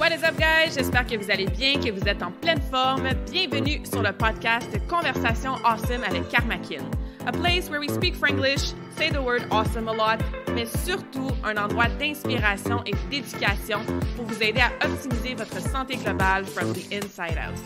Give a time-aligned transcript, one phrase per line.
[0.00, 0.76] What is up, guys?
[0.76, 3.06] J'espère que vous allez bien, que vous êtes en pleine forme.
[3.30, 6.82] Bienvenue sur le podcast Conversation Awesome avec Karmakin.
[7.26, 10.18] A place where we speak Franglish, say the word awesome a lot,
[10.54, 13.80] mais surtout un endroit d'inspiration et d'éducation
[14.16, 17.60] pour vous aider à optimiser votre santé globale from the inside out.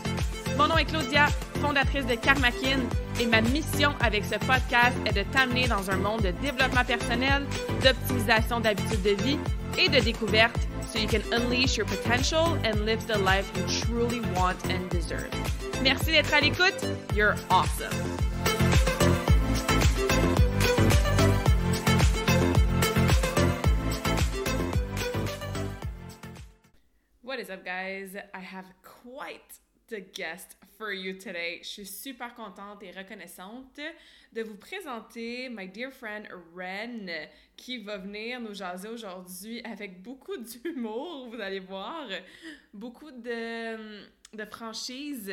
[0.57, 1.27] Mon nom est Claudia,
[1.61, 2.81] fondatrice de Karmakin,
[3.21, 7.45] et ma mission avec ce podcast est de t'amener dans un monde de développement personnel,
[7.81, 9.39] d'optimisation d'habitudes de vie
[9.77, 14.19] et de découverte so you can unleash your potential and live the life you truly
[14.35, 15.29] want and deserve.
[15.81, 16.85] Merci d'être à l'écoute.
[17.13, 17.91] You're awesome.
[27.21, 28.15] What is up, guys?
[28.33, 31.59] I have quite the guest for you today.
[31.61, 33.79] Je suis super contente et reconnaissante
[34.33, 37.07] de vous présenter my dear friend Ren
[37.55, 42.07] qui va venir nous jaser aujourd'hui avec beaucoup d'humour, vous allez voir,
[42.73, 44.05] beaucoup de,
[44.35, 45.31] de franchise,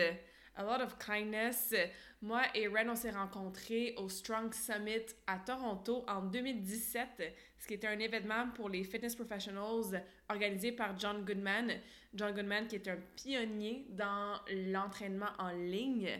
[0.56, 1.74] a lot of kindness.
[2.22, 7.74] Moi et Ren, on s'est rencontrés au Strong Summit à Toronto en 2017, ce qui
[7.74, 11.72] était un événement pour les fitness professionals organisé par John Goodman.
[12.14, 16.10] John Goodman qui est un pionnier dans l'entraînement en ligne.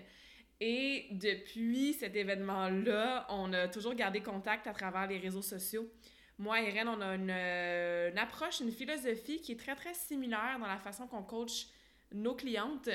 [0.60, 5.88] Et depuis cet événement-là, on a toujours gardé contact à travers les réseaux sociaux.
[6.36, 10.58] Moi et Ren, on a une, une approche, une philosophie qui est très, très similaire
[10.58, 11.68] dans la façon qu'on coach
[12.14, 12.90] nos clientes,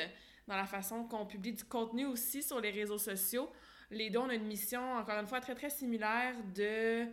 [0.48, 3.50] dans la façon qu'on publie du contenu aussi sur les réseaux sociaux.
[3.92, 7.06] Les deux, on a une mission, encore une fois, très, très similaire de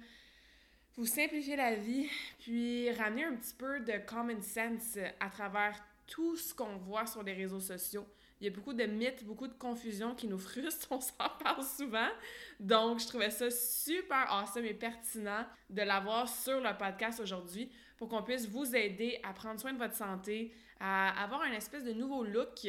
[0.96, 5.76] vous simplifier la vie, puis ramener un petit peu de common sense à travers
[6.06, 8.06] tout ce qu'on voit sur les réseaux sociaux.
[8.40, 11.64] Il y a beaucoup de mythes, beaucoup de confusion qui nous frustrent, on s'en parle
[11.64, 12.08] souvent.
[12.60, 18.08] Donc, je trouvais ça super awesome et pertinent de l'avoir sur le podcast aujourd'hui pour
[18.08, 21.92] qu'on puisse vous aider à prendre soin de votre santé, à avoir un espèce de
[21.92, 22.66] nouveau look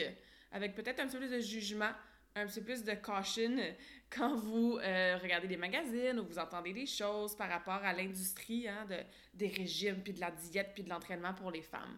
[0.55, 1.91] avec peut-être un petit peu plus de jugement,
[2.33, 3.57] un petit peu plus de caution
[4.09, 8.65] quand vous euh, regardez des magazines ou vous entendez des choses par rapport à l'industrie
[8.65, 8.95] hein, de,
[9.33, 11.97] des régimes, puis de la diète, puis de l'entraînement pour les femmes.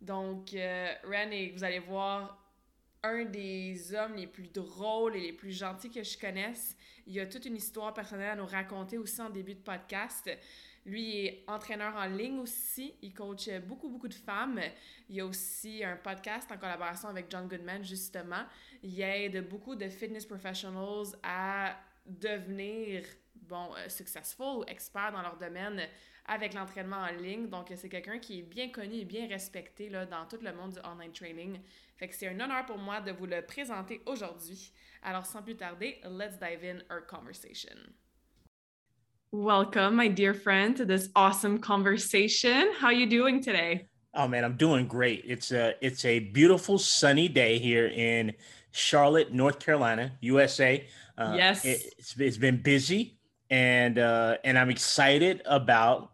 [0.00, 2.42] Donc, euh, Ren, vous allez voir
[3.02, 6.74] un des hommes les plus drôles et les plus gentils que je connaisse.
[7.06, 10.30] Il a toute une histoire personnelle à nous raconter aussi en début de podcast.
[10.84, 12.94] Lui est entraîneur en ligne aussi.
[13.00, 14.60] Il coach beaucoup, beaucoup de femmes.
[15.08, 18.44] Il y a aussi un podcast en collaboration avec John Goodman, justement.
[18.82, 25.38] Il aide beaucoup de fitness professionals à devenir, bon, euh, successful ou experts dans leur
[25.38, 25.88] domaine
[26.26, 27.48] avec l'entraînement en ligne.
[27.48, 30.72] Donc, c'est quelqu'un qui est bien connu et bien respecté là, dans tout le monde
[30.72, 31.60] du online training.
[31.96, 34.72] Fait que c'est un honneur pour moi de vous le présenter aujourd'hui.
[35.02, 37.76] Alors, sans plus tarder, let's dive in our conversation.
[39.36, 42.72] Welcome, my dear friend, to this awesome conversation.
[42.78, 43.88] How are you doing today?
[44.14, 45.24] Oh man, I'm doing great.
[45.26, 48.32] It's a it's a beautiful sunny day here in
[48.70, 50.86] Charlotte, North Carolina, USA.
[51.18, 53.18] Uh, yes, it, it's, it's been busy,
[53.50, 56.12] and uh, and I'm excited about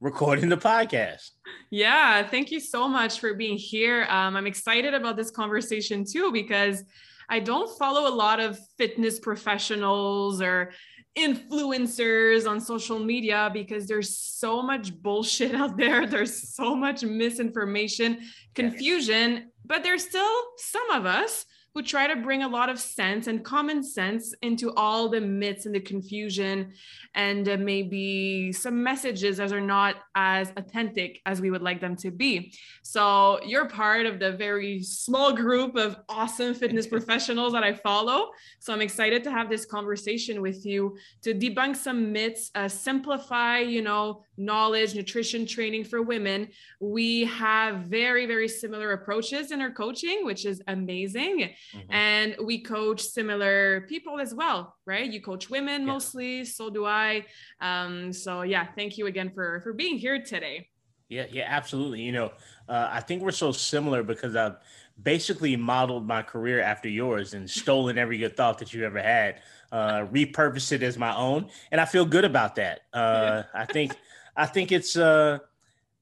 [0.00, 1.32] recording the podcast.
[1.68, 4.06] Yeah, thank you so much for being here.
[4.08, 6.84] Um, I'm excited about this conversation too because
[7.28, 10.72] I don't follow a lot of fitness professionals or
[11.18, 16.06] influencers on social media because there's so much bullshit out there.
[16.06, 18.20] There's so much misinformation,
[18.54, 19.42] confusion, yes.
[19.64, 23.44] but there's still some of us who try to bring a lot of sense and
[23.44, 26.72] common sense into all the myths and the confusion
[27.14, 31.96] and uh, maybe some messages that are not as authentic as we would like them
[31.96, 32.52] to be.
[32.82, 38.30] So you're part of the very small group of awesome fitness professionals that I follow.
[38.58, 43.58] So I'm excited to have this conversation with you to debunk some myths, uh, simplify,
[43.58, 46.48] you know, knowledge, nutrition training for women.
[46.80, 51.50] We have very, very similar approaches in our coaching, which is amazing.
[51.74, 51.92] Mm-hmm.
[51.92, 55.10] And we coach similar people as well, right?
[55.10, 55.86] You coach women yeah.
[55.86, 57.24] mostly, so do I.
[57.60, 60.68] Um, so yeah, thank you again for for being here today.
[61.08, 62.00] Yeah, yeah, absolutely.
[62.00, 62.32] You know,
[62.68, 64.56] uh, I think we're so similar because I've
[65.02, 69.42] basically modeled my career after yours and stolen every good thought that you ever had,
[69.70, 72.80] uh, repurposed it as my own, and I feel good about that.
[72.94, 73.94] Uh, I think
[74.36, 75.38] I think it's uh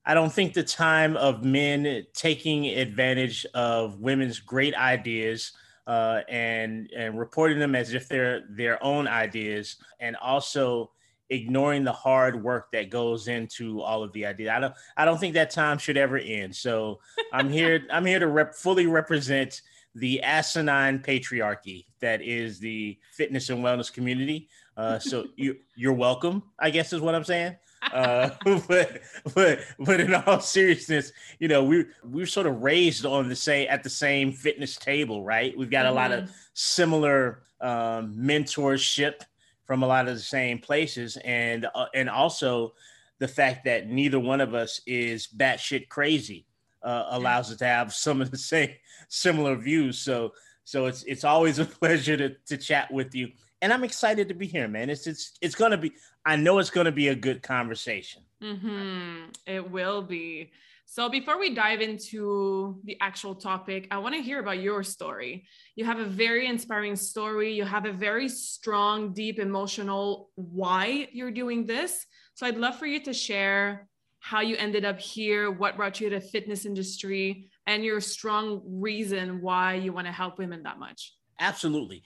[0.05, 5.53] I don't think the time of men taking advantage of women's great ideas
[5.87, 10.91] uh, and and reporting them as if they're their own ideas, and also
[11.31, 14.51] ignoring the hard work that goes into all of the ideas.
[14.51, 16.55] I don't I don't think that time should ever end.
[16.55, 17.01] So
[17.33, 19.63] I'm here I'm here to rep, fully represent
[19.97, 24.49] the asinine patriarchy that is the fitness and wellness community.
[24.77, 27.57] Uh, so you you're welcome, I guess is what I'm saying.
[27.93, 29.01] Uh, but
[29.35, 33.37] but but in all seriousness, you know, we we are sort of raised on the
[33.37, 35.57] same at the same fitness table, right?
[35.57, 35.93] We've got mm-hmm.
[35.93, 36.33] a lot of mm-hmm.
[36.55, 39.23] similar um, mentorship
[39.65, 42.75] from a lot of the same places, and uh, and also
[43.19, 46.47] the fact that neither one of us is batshit crazy
[46.83, 48.71] uh, allows us to have some of the same
[49.09, 49.99] similar views.
[49.99, 50.33] So
[50.65, 53.31] so it's it's always a pleasure to to chat with you,
[53.63, 54.91] and I'm excited to be here, man.
[54.91, 55.93] It's it's it's gonna be.
[56.25, 58.23] I know it's gonna be a good conversation.
[58.43, 59.31] Mm-hmm.
[59.47, 60.53] It will be.
[60.87, 65.47] So before we dive into the actual topic, I want to hear about your story.
[65.77, 67.53] You have a very inspiring story.
[67.53, 72.05] You have a very strong, deep emotional why you're doing this.
[72.35, 76.11] So I'd love for you to share how you ended up here, what brought you
[76.11, 80.81] to the fitness industry, and your strong reason why you want to help women that
[80.81, 81.15] much.
[81.39, 82.03] Absolutely.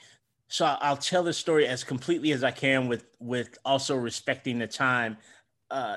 [0.54, 4.68] So I'll tell the story as completely as I can with with also respecting the
[4.68, 5.16] time.
[5.68, 5.96] Uh,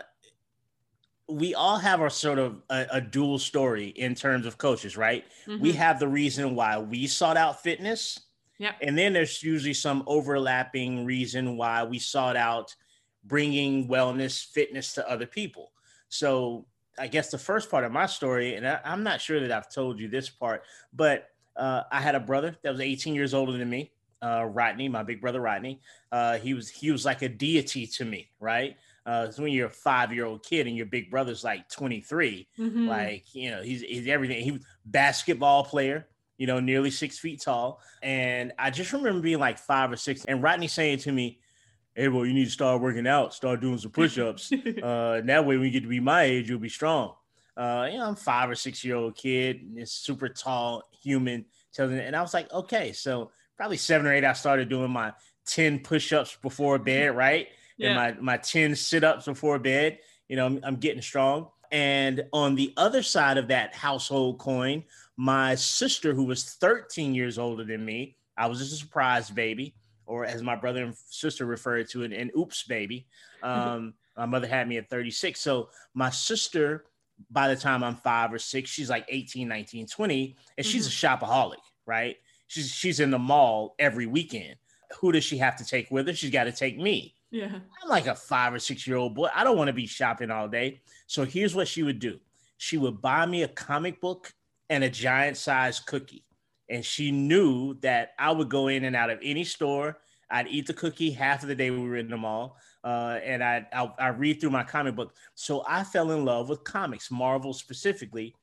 [1.29, 5.25] we all have our sort of a, a, dual story in terms of coaches, right?
[5.45, 5.61] Mm-hmm.
[5.61, 8.19] We have the reason why we sought out fitness.
[8.57, 8.71] Yeah.
[8.81, 12.73] And then there's usually some overlapping reason why we sought out
[13.25, 15.71] bringing wellness, fitness to other people.
[16.09, 16.65] So
[16.97, 19.71] I guess the first part of my story, and I, am not sure that I've
[19.71, 20.63] told you this part,
[20.93, 24.89] but uh, I had a brother that was 18 years older than me, uh, Rodney,
[24.89, 25.81] my big brother Rodney.
[26.11, 28.77] Uh, he was he was like a deity to me, right?
[29.05, 32.47] Uh, so when you're a five year old kid and your big brother's like 23,
[32.59, 32.87] mm-hmm.
[32.87, 34.43] like you know he's he's everything.
[34.43, 39.39] He was basketball player, you know, nearly six feet tall, and I just remember being
[39.39, 41.39] like five or six, and Rodney saying to me,
[41.97, 44.51] hey, well, you need to start working out, start doing some push-ups.
[44.83, 47.13] uh, that way, when you get to be my age, you'll be strong.
[47.57, 51.97] Uh, you know, I'm five or six year old kid, this super tall human, telling,
[51.97, 55.13] and I was like, okay, so probably seven or eight, I started doing my
[55.47, 57.47] 10 push-ups before bed, right?
[57.77, 57.89] Yeah.
[57.89, 59.99] And my, my 10 sit-ups before bed.
[60.29, 61.49] You know, I'm, I'm getting strong.
[61.71, 64.83] And on the other side of that household coin,
[65.17, 69.73] my sister, who was 13 years older than me, I was just a surprise baby
[70.07, 73.05] or as my brother and sister referred to it, an oops baby.
[73.43, 75.39] Um, my mother had me at 36.
[75.39, 76.85] So my sister,
[77.29, 80.23] by the time I'm five or six, she's like 18, 19, 20,
[80.57, 80.71] and mm-hmm.
[80.71, 81.25] she's a mm-hmm.
[81.25, 82.15] shopaholic, right?
[82.47, 84.55] She's she's in the mall every weekend.
[84.99, 86.13] Who does she have to take with her?
[86.13, 87.13] She's got to take me.
[87.29, 87.59] Yeah.
[87.83, 89.27] I'm like a five or six year old boy.
[89.35, 90.81] I don't want to be shopping all day.
[91.07, 92.19] So here's what she would do.
[92.57, 94.33] She would buy me a comic book
[94.69, 96.23] and a giant size cookie
[96.69, 99.99] and she knew that I would go in and out of any store.
[100.29, 103.41] I'd eat the cookie half of the day we were in the mall, uh, and
[103.43, 105.15] I'd, i i read through my comic book.
[105.35, 108.35] So I fell in love with comics, Marvel specifically,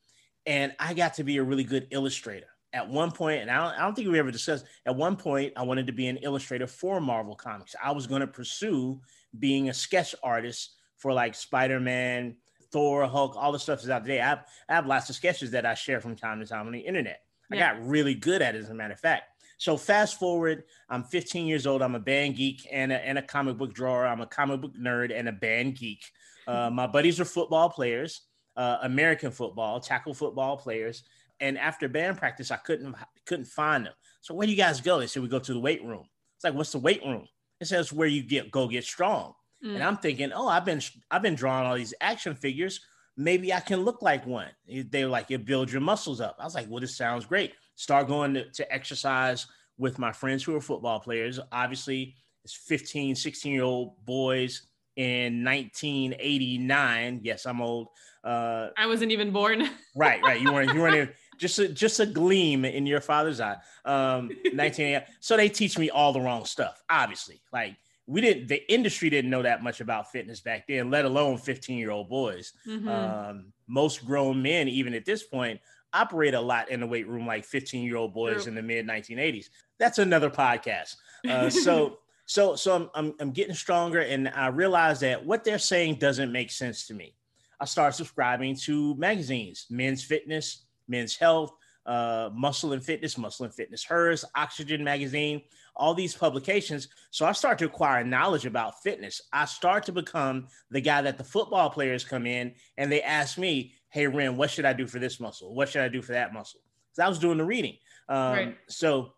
[0.47, 2.47] and I got to be a really good illustrator.
[2.75, 4.67] At one point, and I don't, I don't think we ever discussed.
[4.85, 7.77] At one point, I wanted to be an illustrator for Marvel comics.
[7.83, 9.01] I was going to pursue
[9.39, 12.37] being a sketch artist for like Spider Man,
[12.73, 14.21] Thor, Hulk, all the stuff is out today.
[14.21, 16.73] I have, I have lots of sketches that I share from time to time on
[16.73, 17.21] the internet.
[17.53, 19.25] I got really good at it, as a matter of fact.
[19.59, 21.83] So fast forward, I'm 15 years old.
[21.83, 24.07] I'm a band geek and a, and a comic book drawer.
[24.07, 26.05] I'm a comic book nerd and a band geek.
[26.47, 28.23] Uh, my buddies are football players,
[28.57, 31.05] uh, American football, tackle football players.
[31.41, 32.95] And after band practice, I couldn't
[33.27, 33.95] couldn't find them.
[34.21, 35.01] So where do you guys go?
[35.01, 36.07] They said we go to the weight room.
[36.37, 37.27] It's like, what's the weight room?
[37.61, 39.35] It says where you get go get strong.
[39.65, 39.75] Mm.
[39.75, 42.81] And I'm thinking, oh, I've been I've been drawing all these action figures
[43.17, 44.49] maybe I can look like one.
[44.67, 46.37] They were like, it builds your muscles up.
[46.39, 47.53] I was like, well, this sounds great.
[47.77, 49.47] Start going to, to exercise
[49.79, 51.39] with my friends who are football players.
[51.53, 54.67] Obviously, it's 15, 16 year old boys
[54.97, 57.21] in 1989.
[57.23, 57.89] Yes, I'm old.
[58.23, 59.69] Uh, I wasn't even born.
[59.97, 60.41] right, right.
[60.41, 60.73] You weren't.
[60.73, 60.97] You weren't.
[60.97, 63.57] Even, just a, just a gleam in your father's eye.
[63.85, 65.03] Um, 19.
[65.21, 66.83] so they teach me all the wrong stuff.
[66.89, 67.77] Obviously, like
[68.07, 71.79] we didn't the industry didn't know that much about fitness back then let alone 15
[71.79, 72.89] year old boys mm-hmm.
[72.89, 75.61] um, most grown men even at this point
[75.93, 78.51] operate a lot in the weight room like 15 year old boys True.
[78.51, 79.49] in the mid 1980s
[79.79, 80.97] that's another podcast
[81.29, 85.59] uh, so so so I'm, I'm, I'm getting stronger and i realize that what they're
[85.59, 87.15] saying doesn't make sense to me
[87.61, 91.53] i start subscribing to magazines men's fitness men's health
[91.87, 95.43] uh, muscle and fitness muscle and fitness hers oxygen magazine
[95.77, 96.89] all these publications.
[97.11, 99.21] So I start to acquire knowledge about fitness.
[99.33, 103.39] I start to become the guy that the football players come in and they ask
[103.39, 105.55] me, Hey, Ren, what should I do for this muscle?
[105.55, 106.61] What should I do for that muscle?
[106.93, 107.77] So I was doing the reading.
[108.09, 108.57] Um, right.
[108.69, 109.15] So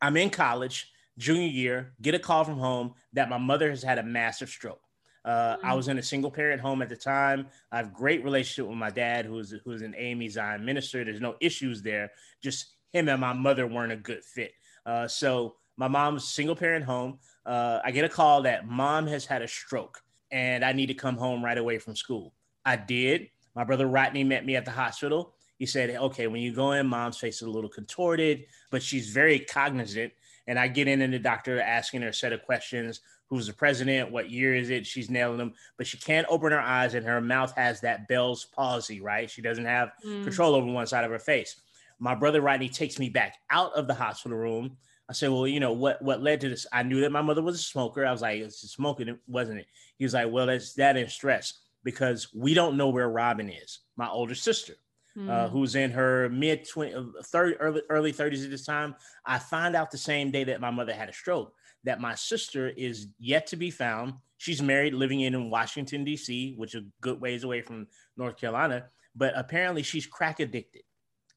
[0.00, 3.98] I'm in college, junior year, get a call from home that my mother has had
[3.98, 4.80] a massive stroke.
[5.24, 5.66] Uh, mm-hmm.
[5.66, 7.46] I was in a single parent home at the time.
[7.70, 11.04] I have great relationship with my dad, who's who's an AME Zion minister.
[11.04, 12.10] There's no issues there.
[12.42, 14.52] Just him and my mother weren't a good fit.
[14.86, 17.18] Uh, so my mom's single parent home.
[17.46, 20.02] Uh, I get a call that mom has had a stroke.
[20.30, 22.34] and I need to come home right away from school.
[22.64, 23.28] I did.
[23.54, 25.34] My brother Rodney met me at the hospital.
[25.58, 29.10] He said, okay, when you go in, mom's face is a little contorted, but she's
[29.10, 30.12] very cognizant.
[30.46, 33.00] And I get in and the doctor asking her a set of questions.
[33.30, 34.10] Who's the president?
[34.10, 34.84] What year is it?
[34.84, 38.44] She's nailing them, but she can't open her eyes and her mouth has that Bell's
[38.44, 39.30] palsy, right?
[39.30, 40.24] She doesn't have mm.
[40.24, 41.60] control over one side of her face.
[42.00, 44.76] My brother Rodney takes me back out of the hospital room.
[45.08, 46.66] I said, well, you know, what what led to this?
[46.72, 48.04] I knew that my mother was a smoker.
[48.04, 49.66] I was like, it's smoking, wasn't it?
[49.96, 53.80] He was like, well, that's that is stress because we don't know where Robin is,
[53.96, 54.74] my older sister,
[55.16, 55.30] mm.
[55.30, 58.96] uh, who's in her mid 20, uh, 30, early, early 30s at this time.
[59.24, 62.68] I find out the same day that my mother had a stroke that my sister
[62.68, 64.14] is yet to be found.
[64.38, 68.36] She's married, living in in Washington, D.C., which is a good ways away from North
[68.36, 68.86] Carolina.
[69.14, 70.82] But apparently she's crack addicted.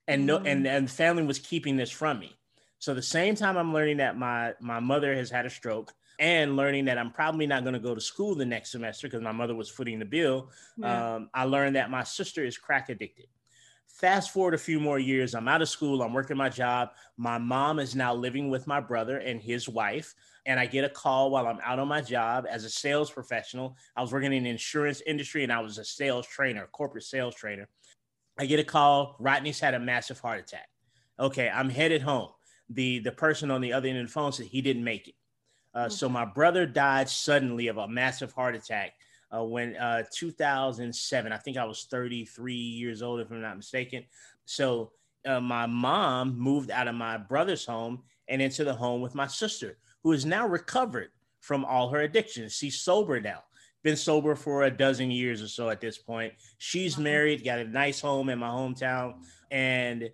[0.08, 0.68] And no, and, hmm.
[0.68, 2.36] and family was keeping this from me.
[2.80, 6.56] So the same time I'm learning that my my mother has had a stroke, and
[6.56, 9.32] learning that I'm probably not going to go to school the next semester because my
[9.32, 11.16] mother was footing the bill, yeah.
[11.16, 13.28] um, I learned that my sister is crack addicted.
[13.88, 16.90] Fast forward a few more years, I'm out of school, I'm working my job.
[17.18, 20.14] My mom is now living with my brother and his wife.
[20.46, 23.78] And I get a call while I'm out on my job as a sales professional.
[23.96, 27.36] I was working in the insurance industry and I was a sales trainer, corporate sales
[27.36, 27.68] trainer.
[28.38, 30.68] I get a call, Rodney's had a massive heart attack.
[31.20, 32.30] Okay, I'm headed home.
[32.70, 35.16] The the person on the other end of the phone said he didn't make it.
[35.74, 38.94] Uh, so my brother died suddenly of a massive heart attack
[39.36, 41.32] uh, when uh, 2007.
[41.32, 44.04] I think I was 33 years old, if I'm not mistaken.
[44.46, 44.92] So
[45.26, 49.28] uh, my mom moved out of my brother's home and into the home with my
[49.28, 52.54] sister, who is now recovered from all her addictions.
[52.54, 53.44] She's sober now.
[53.84, 56.34] Been sober for a dozen years or so at this point.
[56.58, 59.16] She's married, got a nice home in my hometown.
[59.52, 60.10] And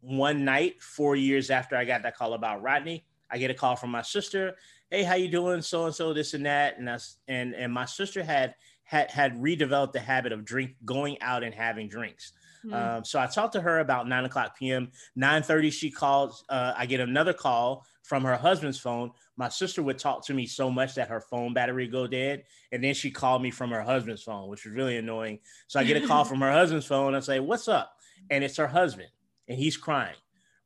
[0.00, 3.76] one night, four years after I got that call about Rodney, I get a call
[3.76, 4.56] from my sister
[4.90, 5.62] hey, how you doing?
[5.62, 9.36] So and so, this and that, and us, and and my sister had had had
[9.36, 12.32] redeveloped the habit of drink going out and having drinks.
[12.64, 12.74] Mm.
[12.74, 14.90] Um, so I talked to her about nine o'clock p.m.
[15.16, 16.44] Nine thirty, she calls.
[16.48, 19.12] Uh, I get another call from her husband's phone.
[19.36, 22.84] My sister would talk to me so much that her phone battery go dead, and
[22.84, 25.38] then she called me from her husband's phone, which was really annoying.
[25.68, 27.14] So I get a call from her husband's phone.
[27.14, 27.92] I say, "What's up?"
[28.28, 29.08] And it's her husband,
[29.48, 30.16] and he's crying.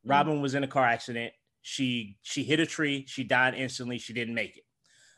[0.05, 0.09] Mm.
[0.09, 1.31] Robin was in a car accident
[1.67, 3.05] she she hit a tree.
[3.07, 3.97] She died instantly.
[3.97, 4.63] She didn't make it.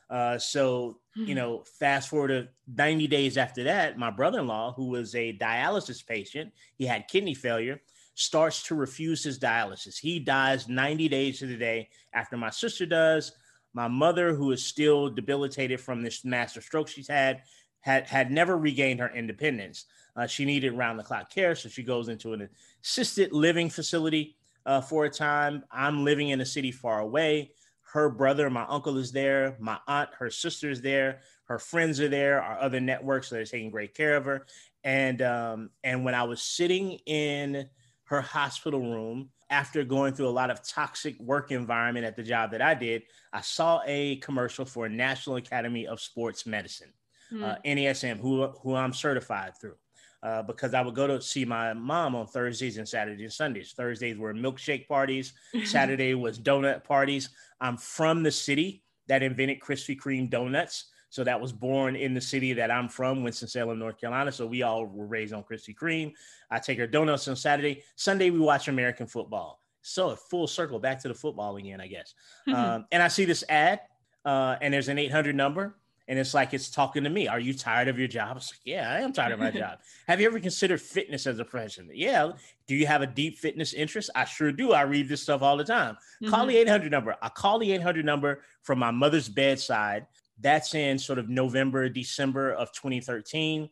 [0.08, 5.14] Uh, so you know, fast forward to 90 days after that, my brother-in-law, who was
[5.14, 7.82] a dialysis patient, he had kidney failure,
[8.18, 9.96] starts to refuse his dialysis.
[9.96, 13.30] He dies 90 days to the day after my sister does.
[13.74, 17.42] My mother, who is still debilitated from this massive stroke she's had,
[17.80, 19.84] had had never regained her independence.
[20.16, 22.48] Uh, she needed round-the-clock care, so she goes into an
[22.82, 25.62] assisted living facility uh, for a time.
[25.70, 27.52] I'm living in a city far away.
[27.92, 29.56] Her brother, my uncle is there.
[29.60, 31.20] My aunt, her sister is there.
[31.44, 32.42] Her friends are there.
[32.42, 34.46] Our other networks that are taking great care of her.
[34.82, 37.68] And um, and when I was sitting in
[38.08, 42.50] her hospital room after going through a lot of toxic work environment at the job
[42.50, 46.92] that I did, I saw a commercial for National Academy of Sports Medicine,
[47.32, 47.42] mm.
[47.42, 49.76] uh, NASM, who who I'm certified through
[50.22, 53.72] uh, because I would go to see my mom on Thursdays and Saturdays and Sundays.
[53.76, 55.32] Thursdays were milkshake parties,
[55.64, 57.30] Saturday was donut parties.
[57.60, 60.86] I'm from the city that invented Krispy Kreme donuts.
[61.10, 64.30] So that was born in the city that I'm from, Winston-Salem, North Carolina.
[64.30, 66.12] So we all were raised on Krispy Kreme.
[66.50, 67.82] I take her donuts on Saturday.
[67.96, 69.60] Sunday, we watch American football.
[69.82, 72.14] So a full circle back to the football again, I guess.
[72.48, 73.80] Um, and I see this ad,
[74.24, 75.76] uh, and there's an 800 number
[76.08, 77.28] and it's like it's talking to me.
[77.28, 78.36] Are you tired of your job?
[78.36, 79.78] Like, yeah, I am tired of my job.
[80.08, 81.90] Have you ever considered fitness as a profession?
[81.92, 82.32] Yeah.
[82.66, 84.08] Do you have a deep fitness interest?
[84.14, 84.72] I sure do.
[84.72, 85.96] I read this stuff all the time.
[86.22, 86.30] Mm-hmm.
[86.30, 87.14] Call the 800 number.
[87.20, 90.06] I call the 800 number from my mother's bedside.
[90.40, 93.68] That's in sort of November, December of 2013.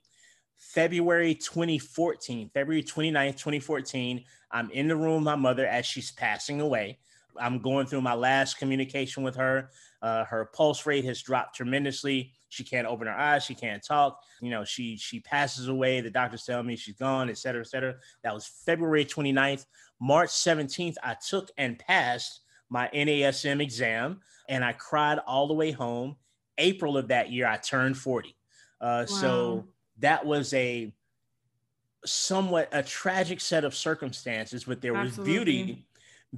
[0.59, 6.61] February 2014, February 29th, 2014, I'm in the room with my mother as she's passing
[6.61, 6.99] away.
[7.39, 9.71] I'm going through my last communication with her.
[10.01, 12.33] Uh, her pulse rate has dropped tremendously.
[12.49, 13.45] She can't open her eyes.
[13.45, 14.23] She can't talk.
[14.41, 16.01] You know, she she passes away.
[16.01, 17.97] The doctors tell me she's gone, et cetera, et cetera.
[18.23, 19.67] That was February 29th.
[20.01, 25.71] March 17th, I took and passed my NASM exam, and I cried all the way
[25.71, 26.17] home.
[26.59, 28.37] April of that year, I turned 40.
[28.81, 29.05] Uh, wow.
[29.07, 30.93] So that was a
[32.05, 35.33] somewhat a tragic set of circumstances, but there Absolutely.
[35.33, 35.87] was beauty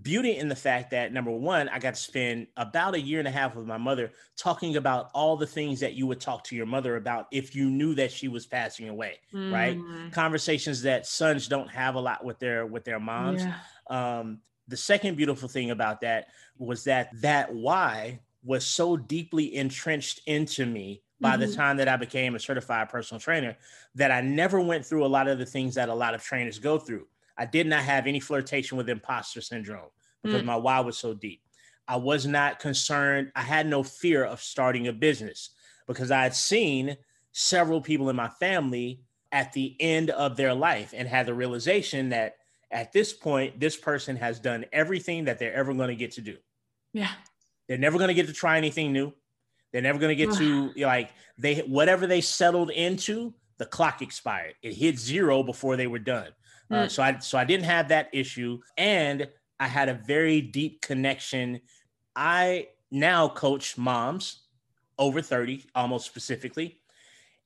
[0.02, 3.28] beauty in the fact that number one, I got to spend about a year and
[3.28, 6.56] a half with my mother talking about all the things that you would talk to
[6.56, 9.52] your mother about if you knew that she was passing away, mm.
[9.52, 9.78] right?
[10.12, 13.42] Conversations that sons don't have a lot with their with their moms.
[13.42, 13.54] Yeah.
[13.88, 20.22] Um, the second beautiful thing about that was that that why was so deeply entrenched
[20.26, 21.42] into me by mm-hmm.
[21.42, 23.58] the time that I became a certified personal trainer
[23.94, 26.58] that I never went through a lot of the things that a lot of trainers
[26.58, 27.06] go through.
[27.36, 29.90] I did not have any flirtation with imposter syndrome
[30.22, 30.46] because mm.
[30.46, 31.42] my why was so deep.
[31.86, 33.32] I was not concerned.
[33.36, 35.50] I had no fear of starting a business
[35.86, 36.96] because I had seen
[37.32, 42.08] several people in my family at the end of their life and had the realization
[42.08, 42.36] that
[42.70, 46.22] at this point, this person has done everything that they're ever going to get to
[46.22, 46.38] do.
[46.94, 47.12] Yeah.
[47.68, 49.12] They're never going to get to try anything new.
[49.72, 54.54] They're never going to get to like they whatever they settled into, the clock expired.
[54.62, 56.28] It hit zero before they were done.
[56.72, 56.76] Mm.
[56.76, 59.28] Uh, so I so I didn't have that issue, and
[59.60, 61.60] I had a very deep connection.
[62.16, 64.42] I now coach moms
[64.98, 66.80] over 30, almost specifically.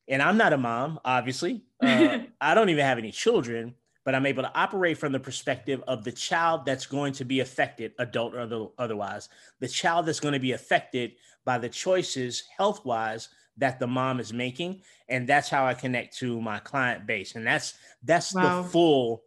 [0.09, 1.62] And I'm not a mom, obviously.
[1.81, 5.82] Uh, I don't even have any children, but I'm able to operate from the perspective
[5.87, 9.28] of the child that's going to be affected, adult or otherwise,
[9.61, 11.12] the child that's going to be affected
[11.44, 13.28] by the choices health wise
[13.59, 14.82] that the mom is making.
[15.09, 17.35] And that's how I connect to my client base.
[17.35, 18.62] And that's that's wow.
[18.62, 19.23] the full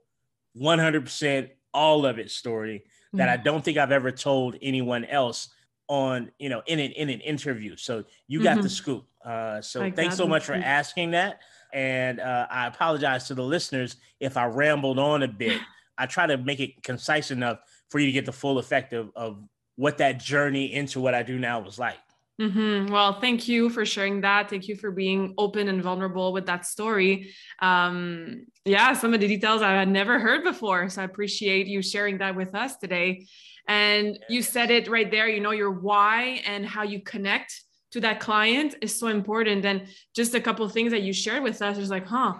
[0.59, 3.17] 100% all of it story mm-hmm.
[3.17, 3.43] that I mm.
[3.43, 5.49] don't think I've ever told anyone else
[5.87, 8.61] on you know in an in an interview so you got mm-hmm.
[8.61, 11.41] the scoop uh so I thanks so much for asking that
[11.75, 15.61] and uh, I apologize to the listeners if I rambled on a bit.
[15.97, 19.11] I try to make it concise enough for you to get the full effect of,
[19.15, 19.43] of
[19.75, 21.97] what that journey into what I do now was like.
[22.41, 22.91] Mm-hmm.
[22.91, 24.49] Well, thank you for sharing that.
[24.49, 27.33] Thank you for being open and vulnerable with that story.
[27.61, 30.89] Um, yeah, some of the details I had never heard before.
[30.89, 33.27] So I appreciate you sharing that with us today.
[33.67, 37.64] And you said it right there, you know, your why and how you connect
[37.95, 39.63] to that client is so important.
[39.63, 42.33] And just a couple things that you shared with us is like, huh,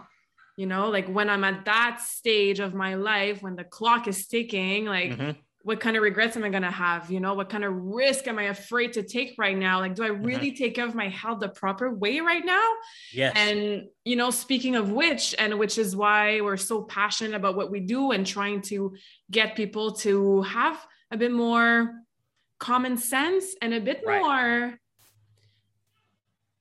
[0.58, 4.28] you know, like when I'm at that stage of my life, when the clock is
[4.28, 5.32] ticking, like mm-hmm.
[5.64, 7.10] what kind of regrets am I going to have?
[7.10, 9.80] You know, what kind of risk am I afraid to take right now?
[9.80, 10.24] Like, do I mm-hmm.
[10.24, 10.62] really mm-hmm.
[10.62, 12.68] take care of my health the proper way right now?
[13.14, 13.32] Yes.
[13.38, 17.72] And, you know, speaking of which, and which is why we're so passionate about what
[17.72, 18.94] we do and trying to
[19.32, 21.94] get people to have a bit more
[22.60, 24.20] common sense and a bit right.
[24.20, 24.80] more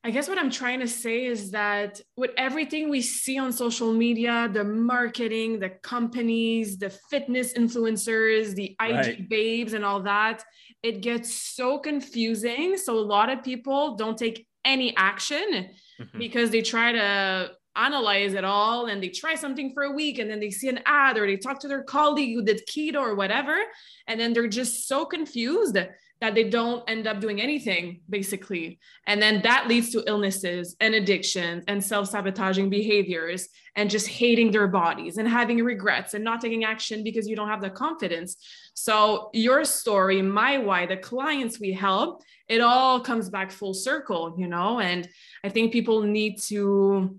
[0.07, 3.91] I guess what I'm trying to say is that with everything we see on social
[3.91, 9.29] media, the marketing, the companies, the fitness influencers, the IG right.
[9.31, 10.45] babes, and all that,
[10.83, 12.77] it gets so confusing.
[12.77, 16.19] So a lot of people don't take any action mm-hmm.
[16.19, 20.31] because they try to analyze it all and they try something for a week and
[20.31, 23.15] then they see an ad or they talk to their colleague who did keto or
[23.15, 23.57] whatever.
[24.07, 25.79] And then they're just so confused
[26.21, 28.79] that they don't end up doing anything basically.
[29.07, 34.69] And then that leads to illnesses and addictions and self-sabotaging behaviors and just hating their
[34.69, 38.37] bodies and having regrets and not taking action because you don't have the confidence.
[38.75, 44.35] So your story my why the clients we help it all comes back full circle
[44.39, 44.81] you know?
[44.81, 45.09] And
[45.43, 47.19] i think people need to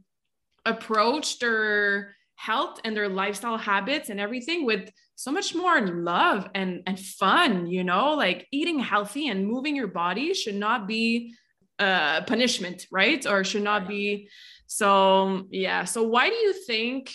[0.65, 6.83] approach their health and their lifestyle habits and everything with so much more love and
[6.85, 8.13] and fun you know?
[8.15, 11.33] Like eating healthy and moving your body should not be
[11.79, 13.25] a punishment right?
[13.25, 14.29] Or should not be.
[14.67, 15.85] So yeah.
[15.85, 17.13] So why do you think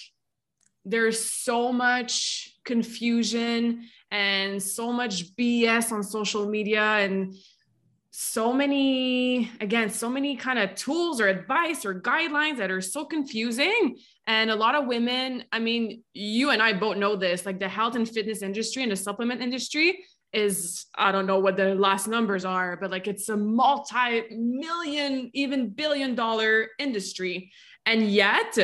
[0.85, 7.35] there's so much confusion and so much bs on social media and
[8.11, 13.04] so many again so many kind of tools or advice or guidelines that are so
[13.04, 13.96] confusing
[14.31, 17.69] and a lot of women i mean you and i both know this like the
[17.69, 22.07] health and fitness industry and the supplement industry is i don't know what the last
[22.07, 27.51] numbers are but like it's a multi-million even billion dollar industry
[27.87, 28.59] and yet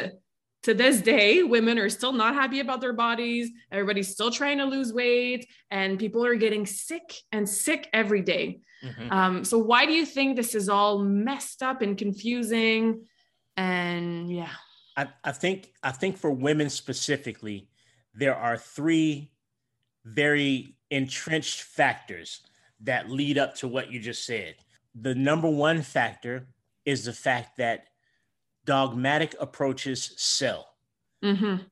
[0.62, 3.50] to this day, women are still not happy about their bodies.
[3.70, 8.59] Everybody's still trying to lose weight, and people are getting sick and sick every day.
[8.85, 9.12] Mm-hmm.
[9.12, 13.07] Um, so, why do you think this is all messed up and confusing?
[13.57, 14.50] And yeah,
[14.96, 17.68] I, I think I think for women specifically,
[18.14, 19.30] there are three
[20.04, 22.40] very entrenched factors
[22.80, 24.54] that lead up to what you just said.
[24.94, 26.46] The number one factor
[26.85, 27.88] is the fact that
[28.64, 30.68] dogmatic approaches sell.
[31.24, 31.62] Mm-hmm.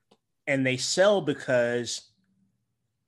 [0.46, 2.10] And they sell because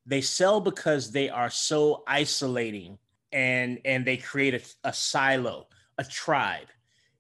[0.07, 2.99] they sell because they are so isolating
[3.33, 5.67] and and they create a, a silo,
[5.99, 6.69] a tribe.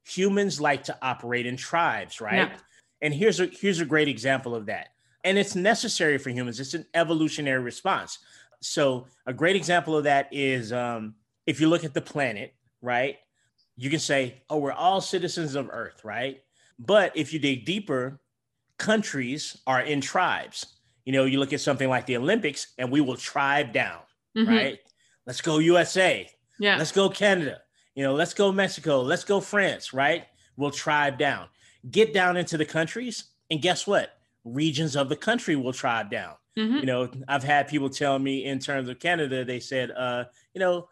[0.04, 2.48] Humans like to operate in tribes, right?
[2.50, 2.56] Yeah.
[3.02, 4.88] And here's a here's a great example of that.
[5.24, 6.60] And it's necessary for humans.
[6.60, 8.18] It's an evolutionary response.
[8.60, 11.14] So a great example of that is um,
[11.46, 13.16] if you look at the planet, right?
[13.76, 16.42] You can say, "Oh, we're all citizens of Earth," right?
[16.78, 18.20] But if you dig deeper,
[18.78, 20.66] countries are in tribes.
[21.04, 24.00] You know, you look at something like the Olympics and we will tribe down,
[24.36, 24.50] mm-hmm.
[24.50, 24.78] right?
[25.26, 26.28] Let's go USA.
[26.58, 26.76] Yeah.
[26.76, 27.60] Let's go Canada.
[27.94, 29.00] You know, let's go Mexico.
[29.00, 30.26] Let's go France, right?
[30.56, 31.46] We'll tribe down.
[31.90, 34.18] Get down into the countries, and guess what?
[34.44, 36.34] Regions of the country will tribe down.
[36.56, 36.80] Mhm.
[36.80, 40.58] You know, I've had people tell me in terms of Canada, they said, uh, you
[40.60, 40.88] know,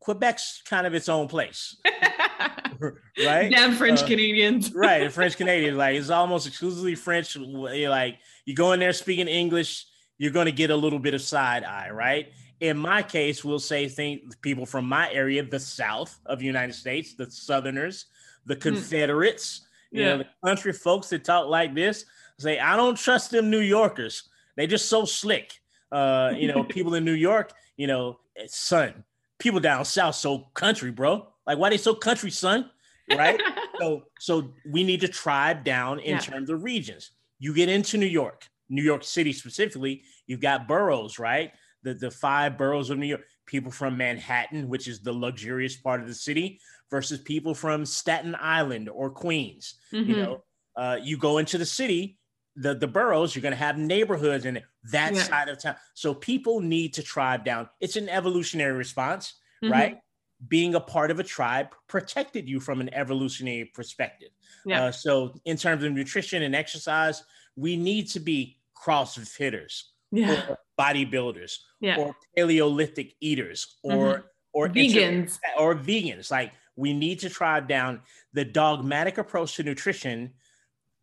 [0.00, 1.76] Quebec's kind of its own place,
[3.24, 3.50] right?
[3.50, 4.72] Damn French Uh, Canadians.
[4.74, 5.78] right, French Canadians.
[5.78, 7.36] like it's almost exclusively French.
[7.36, 9.86] Like you go in there speaking English,
[10.18, 12.28] you're going to get a little bit of side eye, right?
[12.60, 16.74] In my case, we'll say think people from my area, the South of the United
[16.74, 18.06] States, the Southerners,
[18.46, 22.04] the Confederates, you know, the country folks that talk like this.
[22.38, 24.28] Say, I don't trust them New Yorkers.
[24.56, 25.60] They just so slick.
[25.92, 29.04] Uh, you know, people in New York, you know, son,
[29.38, 31.28] people down south so country, bro.
[31.46, 32.70] Like, why they so country, son?
[33.08, 33.40] Right?
[33.80, 36.20] so so we need to tribe down in Yeah.
[36.20, 37.10] terms of regions.
[37.38, 41.52] You get into New York, New York City specifically, you've got boroughs, right?
[41.82, 43.22] The the five boroughs of New York.
[43.46, 46.58] People from Manhattan, which is the luxurious part of the city,
[46.90, 49.74] versus people from Staten Island or Queens.
[49.90, 50.16] You Mhm.
[50.16, 50.44] know,
[50.76, 52.18] uh, you go into the city,
[52.56, 55.22] the the boroughs, you're going to have neighborhoods in that Yeah.
[55.22, 55.76] side of town.
[55.94, 57.68] So people need to tribe down.
[57.80, 59.70] It's an evolutionary response, Mhm.
[59.70, 59.98] right?
[60.46, 64.30] Being a part of a tribe protected you from an evolutionary perspective.
[64.66, 64.84] Yeah.
[64.84, 67.22] Uh, so, in terms of nutrition and exercise,
[67.56, 70.46] we need to be CrossFitters, yeah.
[70.50, 71.96] or bodybuilders, Yeah.
[71.98, 75.38] or Paleolithic eaters, or or inter- Vegans.
[75.58, 76.30] or vegans.
[76.30, 78.00] Like we need to try down.
[78.32, 80.32] The dogmatic approach to nutrition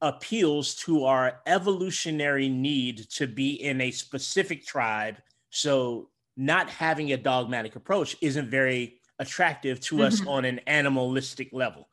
[0.02, 5.18] appeals to our evolutionary need to be in a specific tribe.
[5.50, 10.28] So not having a dogmatic approach isn't very attractive to us Mhm.
[10.28, 11.88] on an animalistic level.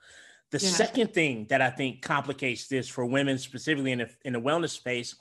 [0.50, 0.70] The Yeah.
[0.70, 4.70] second thing that I think complicates this for women, specifically in a, in a wellness
[4.70, 5.14] space,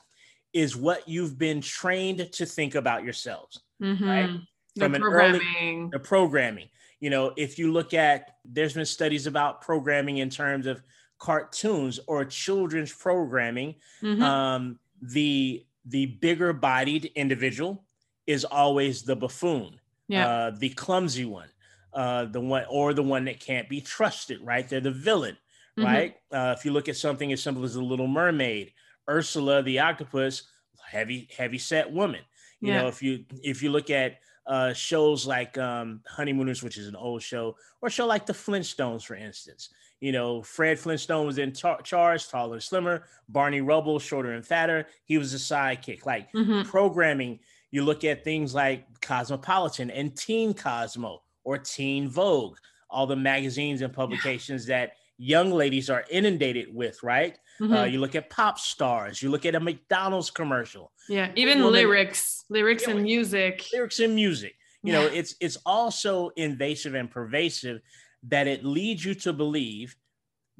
[0.53, 4.47] is what you've been trained to think about yourselves Mhm.
[4.75, 6.69] The From an early- the programming.
[6.99, 10.81] You know, if you look at, there's been studies about programming in terms of
[11.19, 13.75] cartoons or children's programming.
[14.01, 14.21] Mhm.
[14.21, 17.85] Um, the the bigger bodied individual
[18.25, 19.79] is always the buffoon,
[20.09, 20.27] yeah.
[20.27, 21.49] uh, the clumsy one,
[21.93, 24.41] uh, the one or the one that can't be trusted.
[24.41, 24.67] Right?
[24.67, 25.37] They're the villain.
[25.77, 25.83] Mhm.
[25.85, 26.15] Right?
[26.31, 28.73] Uh, if you look at something as simple as the Little Mermaid,
[29.09, 30.43] Ursula the octopus,
[30.85, 32.23] heavy heavy set woman.
[32.59, 32.81] You Yeah.
[32.81, 36.95] know, if you if you look at uh, shows like um, Honeymooners, which is an
[36.95, 39.69] old show, or a show like The Flintstones, for instance.
[39.99, 43.05] You know, Fred Flintstone was in tar- charge, taller and slimmer.
[43.29, 44.87] Barney Rubble, shorter and fatter.
[45.05, 46.05] He was a sidekick.
[46.05, 46.65] Like Mhm.
[46.65, 47.39] programming,
[47.71, 52.57] you look at things like Cosmopolitan and Teen Cosmo or Teen Vogue,
[52.89, 57.37] all the magazines and publications that young ladies are inundated with, right?
[57.59, 57.91] Uh, Mhm.
[57.91, 61.31] you look at pop stars, you look at a McDonald's commercial, yeah.
[61.35, 63.65] Even woman- lyrics, lyrics Yeah, and well, music.
[63.73, 64.55] lyrics and music.
[64.83, 67.81] You know, it's it's also invasive and pervasive
[68.23, 69.95] that it leads you to believe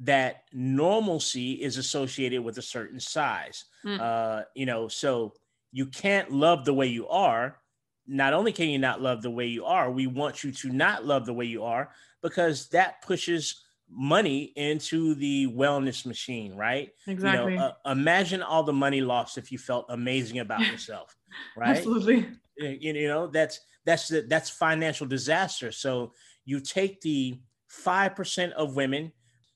[0.00, 3.64] that normalcy is associated with a certain size.
[3.84, 4.00] Mm.
[4.00, 5.34] Uh, you know, so
[5.72, 7.60] you can't love the way you are.
[8.06, 11.04] Not only can you not love the way you are, we want you to not
[11.04, 11.90] love the way you are
[12.22, 16.90] because that pushes money into the wellness machine, right?
[17.06, 17.52] Exactly.
[17.54, 21.16] You know, uh, imagine all the money lost if you felt amazing about yourself,
[21.56, 21.78] right?
[21.78, 22.26] Absolutely.
[22.56, 26.12] You you know that's that's the, that's financial disaster so
[26.44, 29.12] you take the 5% of women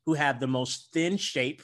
[0.07, 1.63] who have the most thin shape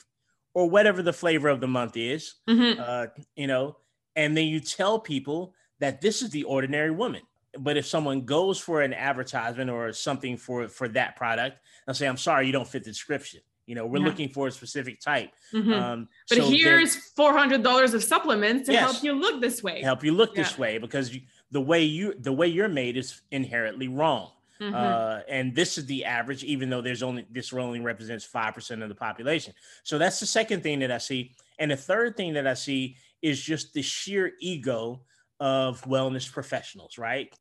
[0.55, 2.79] or whatever the flavor of the month is Mhm.
[2.79, 3.77] uh, you know
[4.17, 7.23] and then you tell people that this is the ordinary woman
[7.59, 12.07] but if someone goes for an advertisement or something for for that product they'll say
[12.07, 14.07] i'm sorry you don't fit the description you know we're Yeah.
[14.07, 15.73] looking for a specific type Mhm.
[15.81, 18.93] um but so here's four hundred dollars of supplements to Yes.
[18.93, 19.81] help you look this way.
[19.83, 23.23] help you look this way because you, the way you the way you're made is
[23.31, 24.33] inherently wrong.
[24.61, 24.75] Mhm.
[24.75, 28.83] Uh, and this is the average, even though there's only this only represents five percent
[28.83, 29.55] of the population.
[29.85, 32.97] So that's the second thing that I see, and the third thing that I see
[33.23, 35.01] is just the sheer ego
[35.41, 36.99] of wellness professionals.
[36.99, 37.35] Right?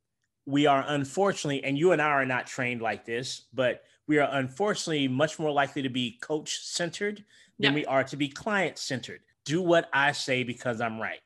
[0.45, 4.29] We are unfortunately, and you and I are not trained like this, but we are
[4.31, 7.25] unfortunately much more likely to be coach centered
[7.59, 7.73] than Yeah.
[7.73, 9.21] we are to be client centered.
[9.45, 11.19] Do what I say because I'm right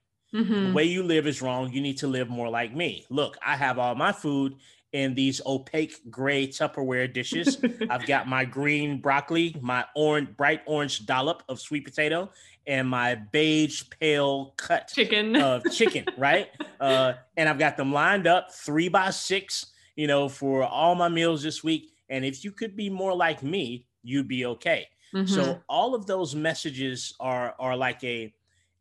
[0.64, 0.74] the Mhm.
[0.74, 1.72] way you live is wrong.
[1.74, 3.06] You need to live more like me.
[3.10, 4.58] Look, I have all my food
[4.94, 7.58] in these opaque gray Tupperware dishes.
[7.90, 12.30] I've got my green broccoli, my orange, bright orange dollop of sweet potato,
[12.68, 15.36] and my beige pale cut Chicken.
[15.36, 16.50] of chicken, right?
[16.80, 21.10] Uh, and I've got them lined up three by six, you know, for all my
[21.10, 21.92] meals this week.
[22.10, 24.88] And if you could be more like me, you'd be okay.
[25.14, 25.28] Mhm.
[25.30, 28.34] So all of those messages are are like a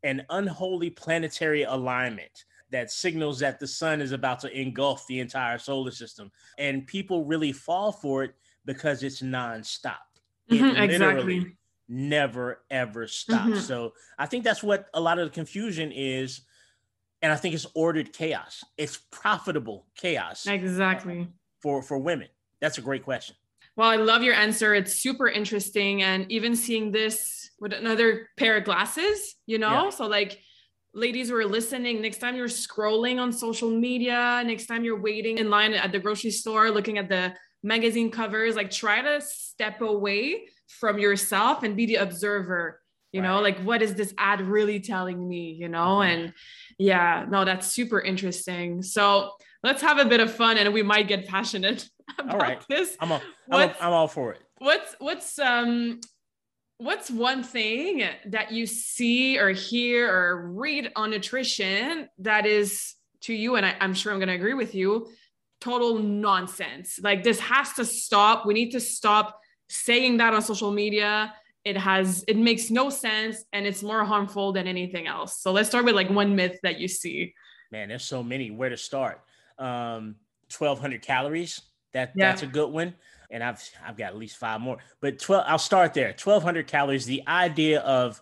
[0.03, 5.59] an unholy planetary alignment that signals that the sun is about to engulf the entire
[5.59, 6.30] solar system.
[6.59, 9.96] And people really fall for it because it's nonstop.
[10.48, 11.56] It mm-hmm, exactly.
[11.88, 13.50] never ever stops.
[13.50, 13.59] Mm-hmm.
[13.61, 16.42] So I think that's what a lot of the confusion is.
[17.22, 18.64] And I think it's ordered chaos.
[18.78, 20.46] It's profitable chaos.
[20.46, 21.28] Exactly.
[21.61, 22.28] For for women.
[22.61, 23.37] That's a great question.
[23.76, 24.74] Well, I love your answer.
[24.74, 26.02] It's super interesting.
[26.02, 29.85] And even seeing this with another pair of glasses, you know?
[29.85, 29.90] Yeah.
[29.90, 30.40] So, like,
[30.94, 35.38] ladies who are listening, next time you're scrolling on social media, next time you're waiting
[35.38, 39.81] in line at the grocery store, looking at the magazine covers, like, try to step
[39.81, 42.81] away from yourself and be the observer.
[43.12, 43.29] You right.
[43.29, 45.53] know, like, what is this ad really telling me?
[45.53, 46.11] You know, mm-hmm.
[46.11, 46.33] and
[46.79, 48.83] yeah, no, that's super interesting.
[48.83, 52.62] So, let's have a bit of fun and we might get passionate about all right.
[52.68, 52.96] this.
[53.00, 54.40] I'm, a, I'm, a, I'm all for it.
[54.59, 56.00] What's what's um
[56.81, 63.35] what's one thing that you see or hear or read on nutrition that is to
[63.35, 65.09] you and I, i'm sure i'm going to agree with you
[65.61, 66.99] total nonsense?
[67.03, 68.47] Like this has to stop.
[68.47, 69.38] We need to stop
[69.69, 71.35] saying that on social media.
[71.64, 75.40] It has it makes no sense and it's more harmful than anything else.
[75.40, 77.35] So let's start with like one myth that you see.
[77.71, 78.51] Man there's so many.
[78.51, 79.21] Where to start?
[79.59, 80.16] Um
[80.57, 81.61] 1200 calories?
[81.93, 82.31] That yeah.
[82.31, 82.95] that's a good one
[83.31, 84.79] and I've I've got at least five more.
[85.01, 86.09] But 12 I'll start there.
[86.09, 88.21] 1200 calories, the idea of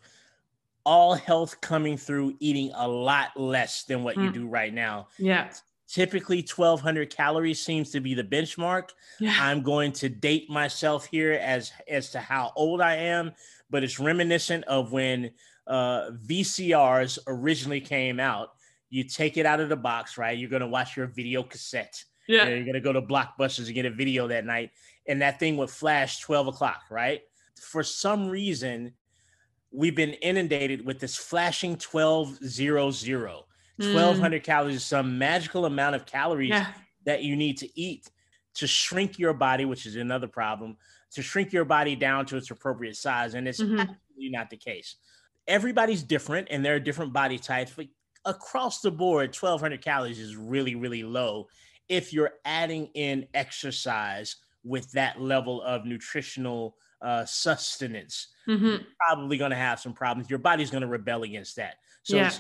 [0.85, 4.25] all health coming through eating a lot less than what mm.
[4.25, 5.09] you do right now.
[5.19, 5.51] Yeah.
[5.87, 8.91] Typically 1200 calories seems to be the benchmark.
[9.21, 9.35] Yeah.
[9.39, 13.33] I'm going to date myself here as as to how old I am,
[13.71, 15.31] but it's reminiscent of when
[15.67, 18.51] uh, VCRs originally came out.
[18.91, 20.37] You take it out of the box, right?
[20.37, 22.03] You're going to watch your video cassette.
[22.27, 22.49] Yeah.
[22.49, 24.71] You're going to go to Blockbusters and get a video that night
[25.09, 27.23] and that thing would flash 12 o'clock, right?
[27.61, 28.93] For some reason,
[29.73, 33.45] we've been inundated with this flashing 1200.
[33.81, 34.45] 1200 mm.
[34.45, 36.67] calories, some magical amount of calories yeah.
[37.05, 38.11] that you need to eat
[38.55, 40.77] to shrink your body, which is another problem,
[41.13, 43.35] to shrink your body down to its appropriate size.
[43.35, 43.79] And it's mm-hmm.
[43.79, 44.97] absolutely not the case.
[45.47, 47.87] Everybody's different and there are different body types, but
[48.25, 51.47] across the board, 1200 calories is really, really low
[51.89, 58.83] if you're adding in exercise with that level of nutritional uh, sustenance, mm-hmm.
[59.07, 60.29] probably going to have some problems.
[60.29, 61.77] Your body's going to rebel against that.
[62.03, 62.31] So, yeah.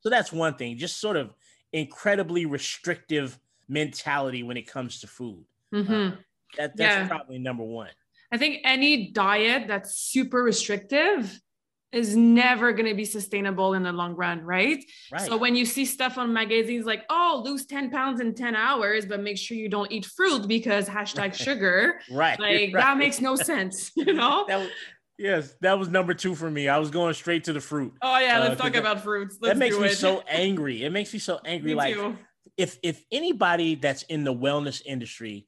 [0.00, 0.76] so that's one thing.
[0.76, 1.34] Just sort of
[1.72, 5.44] incredibly restrictive mentality when it comes to food.
[5.74, 5.92] Mm-hmm.
[5.92, 6.16] Uh,
[6.56, 7.08] that, that's yeah.
[7.08, 7.90] probably number one.
[8.30, 11.40] I think any diet that's super restrictive
[11.94, 14.84] is never going to be sustainable in the long run, right?
[15.12, 15.22] right?
[15.22, 19.06] So when you see stuff on magazines like, oh, lose 10 pounds in 10 hours,
[19.06, 22.00] but make sure you don't eat fruit because hashtag sugar.
[22.10, 22.38] right.
[22.38, 22.74] Like right.
[22.74, 24.44] that makes no sense, you know?
[24.48, 24.70] That was,
[25.18, 26.68] yes, that was number two for me.
[26.68, 27.92] I was going straight to the fruit.
[28.02, 29.38] Oh yeah, let's uh, talk about fruits.
[29.40, 30.82] Let's that makes me so angry.
[30.84, 31.70] It makes me so angry.
[31.70, 32.16] Me like too.
[32.56, 35.46] if if anybody that's in the wellness industry,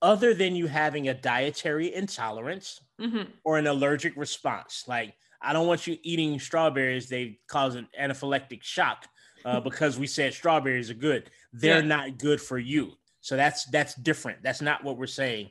[0.00, 3.22] other than you having a dietary intolerance mm-hmm.
[3.44, 7.08] or an allergic response, like I don't want you eating strawberries.
[7.08, 9.06] They cause an anaphylactic shock
[9.44, 11.30] uh, because we said strawberries are good.
[11.52, 11.86] They're yeah.
[11.86, 12.92] not good for you.
[13.20, 14.42] So that's that's different.
[14.42, 15.50] That's not what we're saying.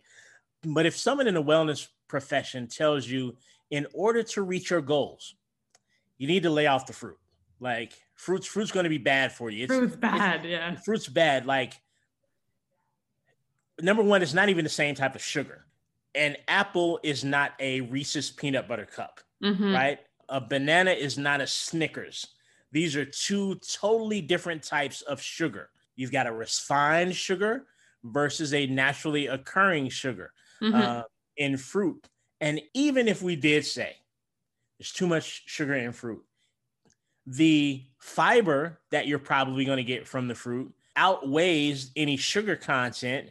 [0.64, 3.36] But if someone in the wellness profession tells you
[3.72, 5.36] in order to reach your goals,
[6.18, 7.18] you need to lay off the fruit.
[7.60, 9.64] Like fruits, fruit's going to be bad for you.
[9.64, 10.76] It's, fruit's bad, it's, yeah.
[10.76, 11.46] Fruit's bad.
[11.46, 11.74] Like
[13.82, 15.66] number one, it's not even the same type of sugar.
[16.16, 19.74] An apple is not a Reese's peanut butter cup mm-hmm.
[19.74, 20.00] right?
[20.30, 22.28] A banana is not a Snickers.
[22.72, 25.70] These are two totally different types of sugar.
[25.96, 27.66] You've got a refined sugar
[28.04, 30.76] versus a naturally occurring sugar mm-hmm.
[30.76, 31.04] uh,
[31.38, 32.08] in fruit.
[32.42, 33.96] And even if we did say
[34.80, 36.24] there's too much sugar in fruit,
[37.26, 43.30] the fiber that you're probably going to get from the fruit outweighs any sugar content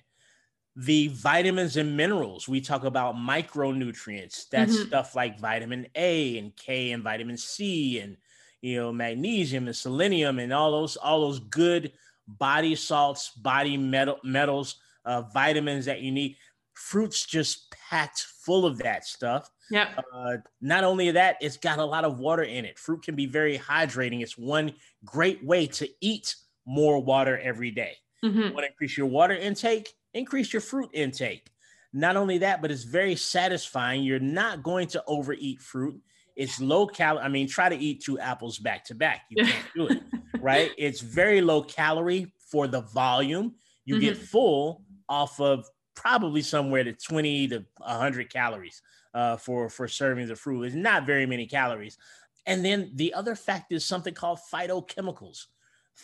[0.76, 2.48] the vitamins and minerals.
[2.48, 4.48] We talk about micronutrients.
[4.48, 4.86] That's mm-hmm.
[4.86, 8.16] stuff like vitamin A and K and vitamin C and
[8.60, 11.92] you know magnesium and selenium and all those all those good
[12.26, 16.36] body salts, body metal, metals, uh, vitamins that you need.
[16.74, 19.50] Fruits just packed full of that stuff.
[19.70, 19.90] Yeah.
[20.14, 22.78] Uh, not only that, it's got a lot of water in it.
[22.78, 24.22] Fruit can be very hydrating.
[24.22, 26.34] It's one great way to eat
[26.66, 27.96] more water every day.
[28.24, 28.40] Mm-hmm.
[28.40, 29.92] You want to increase your water intake?
[30.14, 31.48] Increase your fruit intake.
[31.92, 34.02] Not only that, but it's very satisfying.
[34.02, 36.00] You're not going to overeat fruit.
[36.36, 37.24] It's low calorie.
[37.24, 39.22] I mean, try to eat two apples back to back.
[39.28, 40.02] You can't do it,
[40.40, 40.70] right?
[40.78, 43.54] It's very low calorie for the volume.
[43.84, 44.04] You mm-hmm.
[44.04, 48.80] get full off of probably somewhere to 20 to 100 calories
[49.12, 50.62] uh, for, for servings of fruit.
[50.62, 51.98] It's not very many calories.
[52.46, 55.46] And then the other fact is something called phytochemicals,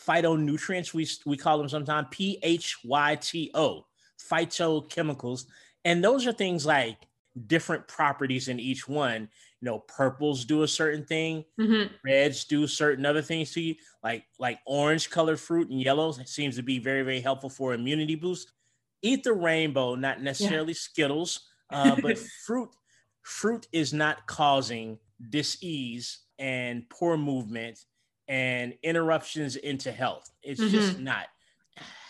[0.07, 0.93] phytonutrients.
[0.93, 3.87] We, we call them sometimes P H Y T O
[4.19, 5.47] phytochemicals.
[5.85, 7.07] And those are things like
[7.47, 9.23] different properties in each one.
[9.61, 11.91] You know, purples do a certain thing, Mhm.
[12.05, 16.57] reds do certain other things to you, like like orange colored fruit and yellows seems
[16.57, 18.53] to be very very helpful for immunity boost.
[19.03, 22.71] Eat the rainbow, not necessarily Skittles, uh, but fruit.
[23.23, 24.99] Fruit is not causing
[25.31, 27.85] dis-ease and poor movement
[28.27, 30.31] and interruptions into health.
[30.43, 31.27] It's just not.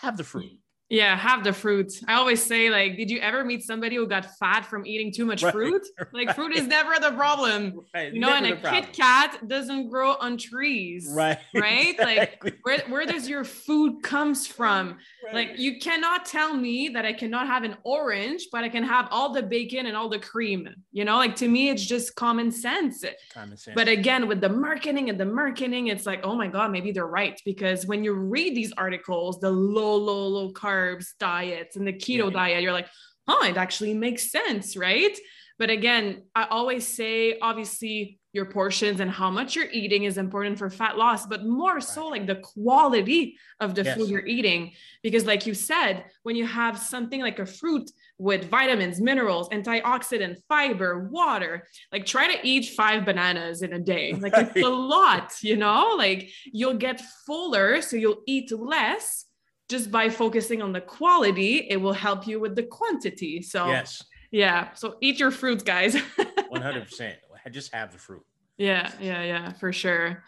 [0.00, 0.50] Have the fruit.
[0.90, 1.92] Yeah, have the fruit.
[2.08, 5.26] I always say, like, did you ever meet somebody who got fat from eating too
[5.26, 5.86] much Right, fruit?
[6.12, 7.80] Like, fruit is never the problem.
[7.94, 8.84] Right, You know, and a problem.
[8.84, 11.10] Kit Kat doesn't grow on trees.
[11.14, 11.38] Right.
[11.54, 11.98] Right?
[11.98, 14.96] Like, Where, where does your food comes from?
[15.24, 15.34] right.
[15.34, 19.08] Like you cannot tell me that I cannot have an orange, but I can have
[19.10, 20.68] all the bacon and all the cream.
[20.92, 23.04] You know, like to me, it's just common sense.
[23.32, 23.74] common sense.
[23.74, 27.06] But again, with the marketing and the marketing, it's like, oh my God, maybe they're
[27.06, 27.40] right.
[27.44, 32.32] Because when you read these articles, the low, low, low carbs diets and the keto
[32.32, 32.88] diet, you're like,
[33.26, 35.16] oh, it actually makes sense, right?
[35.58, 40.56] But again, I always say, obviously, your portions and how much you're eating is important
[40.58, 43.96] for fat loss, but more so like the quality of the Yes.
[43.96, 44.72] food you're eating.
[45.02, 50.36] Because, like you said, when you have something like a fruit with vitamins, minerals, antioxidant,
[50.48, 54.12] fiber, water, like try to eat five bananas in a day.
[54.12, 59.24] Like it's a lot, you know, like you'll get fuller, so you'll eat less
[59.68, 61.66] just by focusing on the quality.
[61.68, 63.42] It will help you with the quantity.
[63.42, 64.72] So, yes, yeah.
[64.74, 65.94] So eat your fruits, guys.
[66.48, 67.18] one hundred percent.
[67.50, 68.22] Just have the fruit.
[68.58, 70.22] yeah, yeah, yeah, for sure.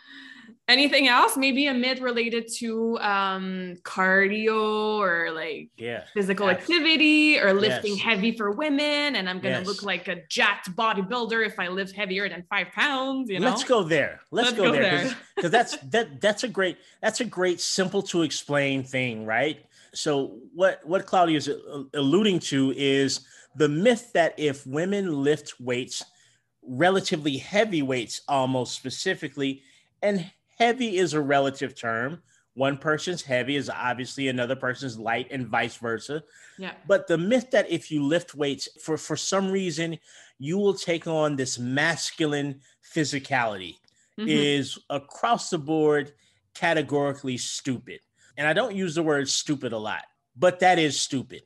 [0.70, 1.36] Anything else?
[1.36, 6.04] Maybe a myth related to um, cardio or like Yeah.
[6.14, 8.02] physical Abs- activity or lifting Yes.
[8.02, 9.16] heavy for women.
[9.16, 9.66] And I'm going to Yes.
[9.66, 13.48] look like a jacked bodybuilder if I lift heavier than five pounds, you know?
[13.48, 14.20] Let's go there.
[14.30, 15.16] Let's, Let's go, go there there.
[15.36, 19.64] because that's that that's a great that's a great simple to explain thing, right?
[19.92, 23.20] So what what Claudia is uh, alluding to is
[23.56, 26.04] the myth that if women lift weights,
[26.62, 29.62] relatively heavy weights, almost specifically,
[30.02, 30.30] and
[30.60, 32.22] heavy is a relative term.
[32.54, 36.22] One person's heavy is obviously another person's light, and vice versa.
[36.58, 36.72] Yeah.
[36.86, 39.98] But the myth that if you lift weights for for some reason
[40.38, 42.60] you will take on this masculine
[42.94, 43.76] physicality
[44.18, 44.26] Mhm.
[44.28, 46.12] is across the board
[46.54, 48.00] categorically stupid.
[48.36, 50.04] And I don't use the word stupid a lot,
[50.36, 51.42] but that is stupid.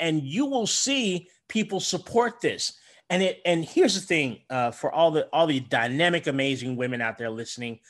[0.00, 2.72] And you will see people support this.
[3.10, 7.00] And it and here's the thing uh, for all the all the dynamic, amazing women
[7.00, 7.80] out there listening,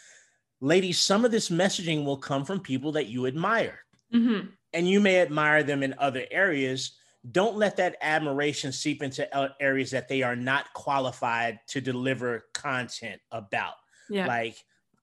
[0.61, 3.81] ladies, some of this messaging will come from people that you admire
[4.12, 4.53] Mhm.
[4.73, 6.97] and you may admire them in other areas.
[7.31, 9.29] Don't let that admiration seep into
[9.62, 13.75] areas that they are not qualified to deliver content about.
[14.09, 14.27] Yeah.
[14.27, 14.57] Like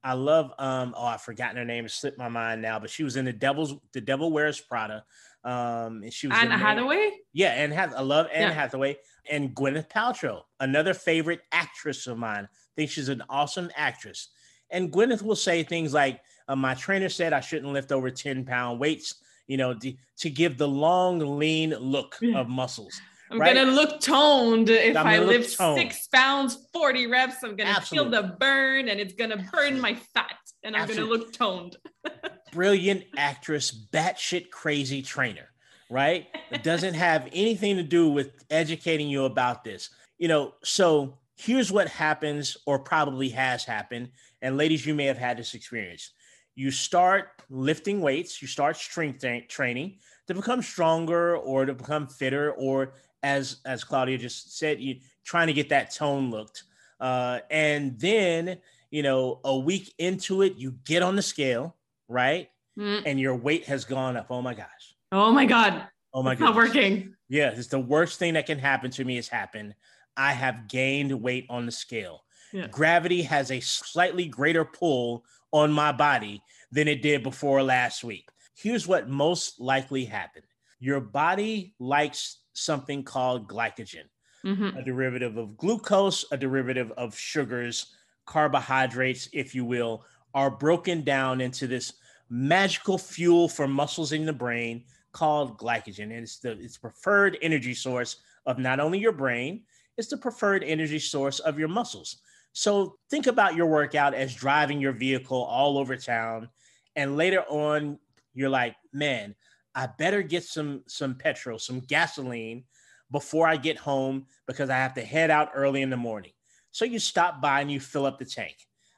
[0.03, 3.03] I love um oh I've forgotten her name, it slipped my mind now, but she
[3.03, 5.03] was in the Devil's the Devil Wears Prada.
[5.43, 7.11] Um and she was Anne Hathaway?
[7.33, 8.53] yeah, and Hath- I love Anne Yeah.
[8.53, 8.97] Hathaway
[9.29, 12.45] and Gwyneth Paltrow, another favorite actress of mine.
[12.45, 14.29] I think she's an awesome actress.
[14.69, 18.45] And Gwyneth will say things like, uh, "My trainer said I shouldn't lift over ten
[18.45, 19.15] pound weights."
[19.47, 22.99] You know, to, to give the long, lean look of muscles.
[23.29, 23.55] I'm Right.
[23.55, 25.77] gonna look toned if I lift toned.
[25.79, 27.43] six pounds, 40 reps.
[27.43, 31.17] I'm gonna feel the burn and it's gonna burn my fat and I'm Absolutely.
[31.17, 31.77] gonna look toned.
[32.51, 35.49] Brilliant actress, batshit crazy trainer.
[35.89, 36.27] Right?
[36.51, 39.89] It doesn't have anything to do with educating you about this.
[40.17, 44.09] You know, so here's what happens, or probably has happened.
[44.45, 46.11] And ladies, you may have had this experience.
[46.53, 52.05] You start lifting weights, you start strength tra- training to become stronger or to become
[52.05, 56.63] fitter, or as as Claudia just said, you trying to get that tone looked.
[56.99, 58.59] Uh, and then,
[58.91, 61.75] you know, a week into it, you get on the scale,
[62.07, 62.49] right?
[62.77, 63.01] Mm.
[63.03, 64.27] And your weight has gone up.
[64.29, 64.95] Oh my gosh.
[65.11, 66.45] Oh my god, Oh my god.
[66.45, 67.15] not working.
[67.29, 69.73] Yeah, it's the worst thing that can happen to me has happened.
[70.15, 72.24] I have gained weight on the scale.
[72.55, 72.67] Yeah.
[72.67, 76.41] Gravity has a slightly greater pull on my body
[76.71, 78.29] than it did before last week.
[78.55, 80.45] Here's what most likely happened
[80.79, 84.03] your body likes something called glycogen,
[84.45, 84.77] Mhm.
[84.77, 87.93] a derivative of glucose, a derivative of sugars,
[88.25, 91.93] carbohydrates, if you will, are broken down into this
[92.29, 96.03] magical fuel for muscles in the brain called glycogen.
[96.05, 99.65] And it's the it's preferred energy source of not only your brain,
[99.97, 102.17] it's the preferred energy source of your muscles.
[102.57, 106.49] So think about your workout as driving your vehicle all over town.
[106.95, 107.99] And later on,
[108.33, 109.35] you're like, man,
[109.75, 112.63] I better get some some petrol, some gasoline
[113.11, 116.31] before I get home because I have to head out early in the morning.
[116.71, 118.55] So you stop by and you fill up the tank.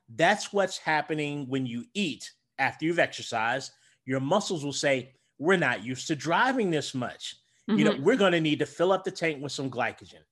[0.08, 3.72] That's what's happening when you eat after you've exercised.
[4.06, 7.36] Your muscles will say, We're not used to driving this much.
[7.68, 8.04] You know, Mhm.
[8.04, 10.24] we're going to need to fill up the tank with some glycogen.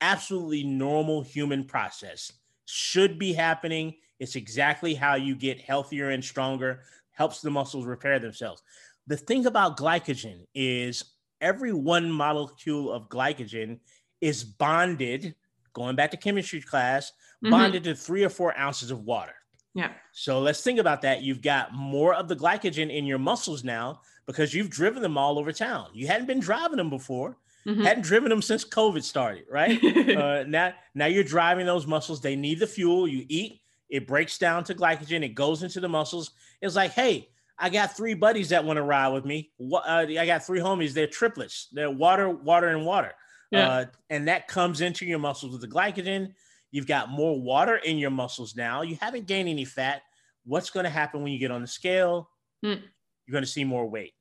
[0.00, 2.32] absolutely normal human process.
[2.66, 3.94] Should be happening.
[4.18, 8.62] It's exactly how you get healthier and stronger, helps the muscles repair themselves.
[9.06, 11.04] The thing about glycogen is
[11.40, 13.80] every one molecule of glycogen
[14.20, 15.34] is bonded,
[15.72, 17.50] going back to chemistry class, mm-hmm.
[17.50, 19.34] bonded to three or four ounces of water.
[19.74, 19.90] Yeah.
[20.12, 21.22] So let's think about that.
[21.22, 25.38] You've got more of the glycogen in your muscles now because you've driven them all
[25.38, 25.88] over town.
[25.92, 27.36] You hadn't been driving them before.
[27.66, 27.82] Mm-hmm.
[27.82, 29.82] Hadn't driven them since COVID started, right?
[30.16, 32.20] uh, now, now you're driving those muscles.
[32.20, 33.06] They need the fuel.
[33.06, 35.22] You eat, it breaks down to glycogen.
[35.22, 36.32] It goes into the muscles.
[36.60, 39.52] It's like, hey, I got three buddies that want to ride with me.
[39.72, 40.92] Uh, I got three homies.
[40.92, 41.68] They're triplets.
[41.72, 43.12] They're water, water, and water.
[43.50, 43.68] Yeah.
[43.68, 46.32] Uh, and that comes into your muscles with the glycogen.
[46.70, 48.80] You've got more water in your muscles now.
[48.82, 50.02] You haven't gained any fat.
[50.44, 52.30] What's going to happen when you get on the scale?
[52.64, 52.80] Mm.
[53.26, 54.14] You're going to see more weight.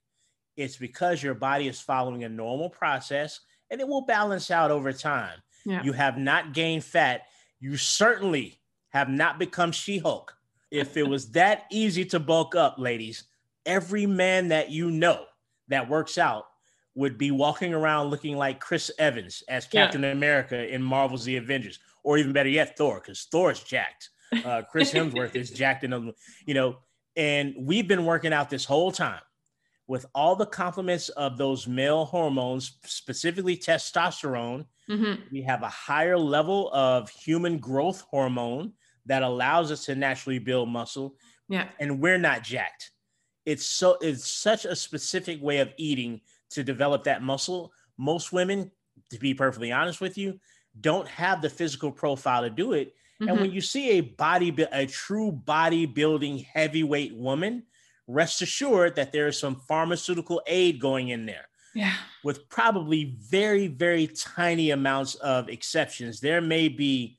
[0.58, 3.39] It's because your body is following a normal process
[3.70, 5.41] and it will balance out over time.
[5.66, 5.84] Yeah.
[5.84, 7.28] You have not gained fat.
[7.60, 10.36] You certainly have not become She Hulk.
[10.70, 13.24] If it was that easy to bulk up, ladies,
[13.66, 15.26] every man that you know
[15.70, 16.45] that works out
[16.95, 20.12] would be walking around looking like Chris Evans as Captain yeah.
[20.12, 24.10] America in Marvel's The Avengers, or even better yet, Thor, because Thor is jacked.
[24.43, 26.14] Uh, Chris Hemsworth is jacked in,
[26.45, 26.80] you know,
[27.16, 29.22] and we've been working out this whole time
[29.88, 34.65] with all the complements of those male hormones, specifically testosterone.
[34.89, 35.21] Mm-hmm.
[35.32, 38.73] We have a higher level of human growth hormone
[39.05, 41.15] that allows us to naturally build muscle.
[41.49, 41.67] Yeah.
[41.79, 42.91] And we're not jacked.
[43.45, 46.21] It's so it's such a specific way of eating
[46.51, 47.73] to develop that muscle.
[47.97, 48.71] Most women,
[49.09, 50.39] to be perfectly honest with you,
[50.79, 52.89] don't have the physical profile to do it.
[53.21, 53.27] Mm-hmm.
[53.29, 57.63] And when you see a body a true bodybuilding heavyweight woman,
[58.12, 61.47] rest assured that there is some pharmaceutical aid going in there.
[61.74, 61.93] Yeah.
[62.24, 66.20] With probably very, very tiny amounts of exceptions.
[66.20, 67.18] There may be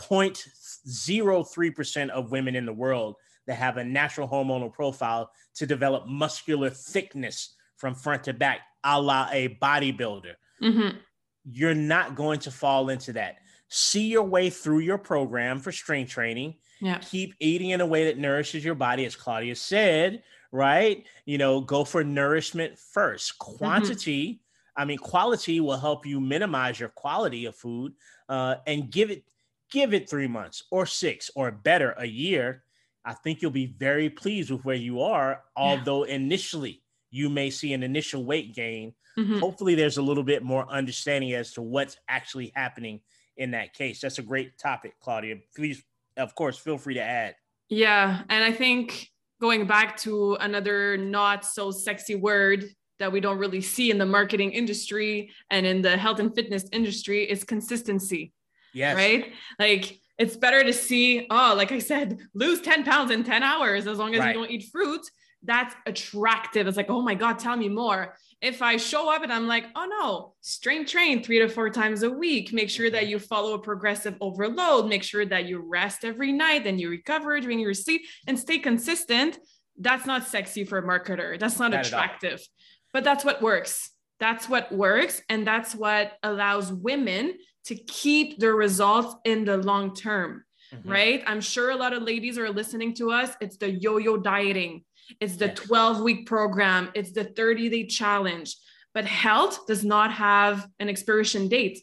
[0.00, 3.16] 0.03% of women in the world
[3.46, 9.00] that have a natural hormonal profile to develop muscular thickness from front to back, a
[9.00, 10.34] la a bodybuilder.
[10.62, 10.96] Mm-hmm.
[11.44, 13.36] You're not going to fall into that.
[13.68, 16.98] See your way through your program for strength training yeah.
[16.98, 20.22] Keep eating in a way that nourishes your body, as Claudia said,
[20.52, 21.04] right?
[21.24, 23.38] You know, go for nourishment first.
[23.38, 23.56] Mm-hmm.
[23.56, 24.82] Quantity, mm-hmm.
[24.82, 27.94] I mean, quality will help you minimize your quality of food
[28.28, 29.24] uh, and give it
[29.70, 32.62] give it three months or six or better a year.
[33.04, 36.14] I think you'll be very pleased with where you are, although yeah.
[36.14, 38.94] initially you may see an initial weight gain.
[39.18, 39.38] Mm-hmm.
[39.38, 43.00] Hopefully, there's a little bit more understanding as to what's actually happening
[43.36, 44.00] in that case.
[44.00, 45.36] That's a great topic, Claudia.
[45.54, 45.82] Please
[46.16, 47.34] of course, feel free to add.
[47.68, 48.22] Yeah.
[48.28, 49.08] And I think
[49.40, 52.64] going back to another not so sexy word
[52.98, 56.64] that we don't really see in the marketing industry and in the health and fitness
[56.72, 58.32] industry is consistency.
[58.72, 58.96] Yes.
[58.96, 59.32] Right?
[59.58, 63.86] Like it's better to see, oh, like I said, lose 10 pounds in 10 hours
[63.86, 64.34] as long as right.
[64.34, 65.02] you don't eat fruit.
[65.46, 66.66] That's attractive.
[66.66, 69.66] It's like, oh my God, tell me more if I show up and I'm like,
[69.74, 73.54] oh no, strength train three to four times a week, make sure that you follow
[73.54, 77.74] a progressive overload, make sure that you rest every night, then you recover during your
[77.74, 79.38] sleep and stay consistent.
[79.78, 81.38] That's not sexy for a marketer.
[81.38, 82.46] That's not, not attractive,
[82.92, 83.90] but that's what works.
[84.20, 85.22] That's what works.
[85.28, 87.34] And that's what allows women
[87.64, 90.44] to keep their results in the long term.
[90.74, 90.90] Mm-hmm.
[90.90, 91.22] Right.
[91.26, 93.30] I'm sure a lot of ladies are listening to us.
[93.40, 94.84] It's the yo yo dieting
[95.20, 98.56] it's the 12 week program, it's the 30 day challenge.
[98.94, 101.80] But health does not have an expiration date.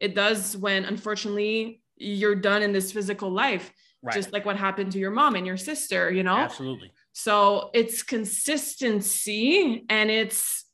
[0.00, 3.72] It does when, unfortunately, you're done in this physical life,
[4.02, 4.14] right.
[4.14, 6.36] just like what happened to your mom and your sister, you know?
[6.36, 6.92] Absolutely.
[7.12, 10.64] So it's consistency and it's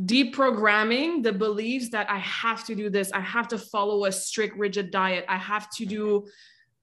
[0.00, 4.56] deprogramming the beliefs that I have to do this, I have to follow a strict,
[4.56, 6.26] rigid diet, I have to do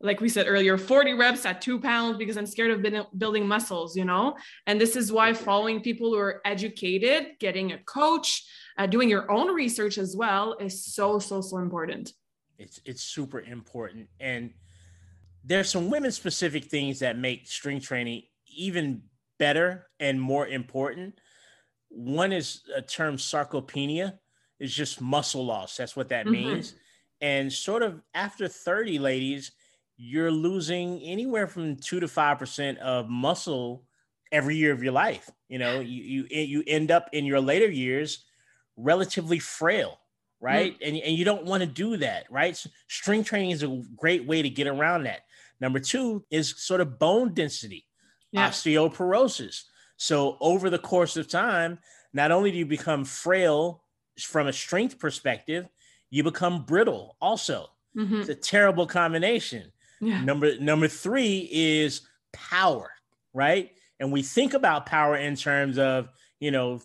[0.01, 3.95] like we said earlier 40 reps at two pounds because i'm scared of building muscles
[3.95, 4.35] you know?
[4.67, 8.45] And this is why following people who are educated getting a coach
[8.77, 12.13] uh, doing your own research as well is so so so important.
[12.57, 14.07] It's it's super important.
[14.19, 14.51] And
[15.43, 19.03] there's some women specific things that make strength training even
[19.37, 21.19] better and more important.
[21.89, 24.17] One is a term sarcopenia
[24.59, 25.75] it's just muscle loss.
[25.77, 26.31] That's what that mm-hmm.
[26.31, 26.75] means.
[27.21, 29.51] And sort of after 30 ladies
[29.97, 33.83] you're losing anywhere from two to five percent of muscle
[34.31, 35.29] every year of your life.
[35.47, 38.25] You know, you you you end up in your later years
[38.77, 39.99] relatively frail,
[40.39, 40.73] right?
[40.73, 40.87] Mm-hmm.
[40.87, 42.55] And and you don't want to do that, right?
[42.55, 45.21] So strength training is a great way to get around that.
[45.61, 47.85] Number two is sort of bone density,
[48.31, 48.49] yeah.
[48.49, 49.63] osteoporosis.
[49.97, 51.79] So over the course of time,
[52.13, 53.83] not only do you become frail
[54.19, 55.67] from a strength perspective,
[56.09, 57.69] you become brittle also.
[57.95, 58.19] Mhm.
[58.19, 59.71] It's a terrible combination.
[60.01, 60.21] Yeah.
[60.21, 62.01] Number number three is
[62.33, 62.91] power,
[63.33, 63.71] right?
[63.99, 66.81] And we think about power in terms of, you know,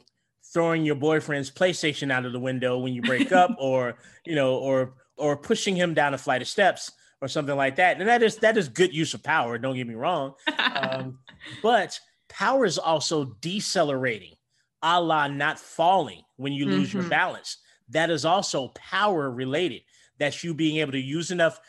[0.52, 4.56] throwing your boyfriend's PlayStation out of the window when you break up, or you know,
[4.56, 6.90] or or pushing him down a flight of steps
[7.20, 7.98] or something like that.
[8.00, 9.58] And that is that is good use of power.
[9.58, 10.34] Don't get me wrong.
[10.74, 11.18] Um,
[11.62, 11.98] but
[12.28, 14.34] power is also decelerating,
[14.82, 17.10] a la not falling when you lose your Mhm.
[17.10, 17.56] balance.
[17.90, 19.82] That is also power related.
[20.18, 21.60] That's you being able to use enough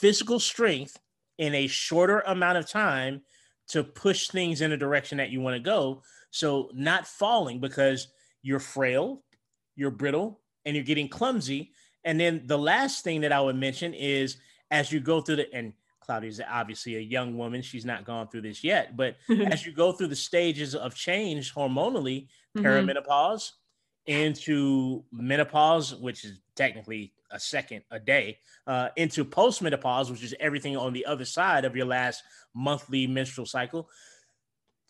[0.00, 0.96] physical strength
[1.38, 3.22] in a shorter amount of time
[3.68, 6.02] to push things in a direction that you want to go.
[6.30, 8.08] So not falling because
[8.42, 9.22] you're frail,
[9.76, 11.72] you're brittle, and you're getting clumsy.
[12.04, 14.36] And then the last thing that I would mention is
[14.70, 17.60] as you go through the and Claudia's obviously a young woman.
[17.60, 19.16] She's not gone through this yet, but
[19.50, 22.62] as you go through the stages of change hormonally, Mhm.
[22.64, 23.50] perimenopause
[24.06, 30.76] into menopause, which is technically a second a day, uh, into postmenopause, which is everything
[30.76, 32.22] on the other side of your last
[32.54, 33.88] monthly menstrual cycle.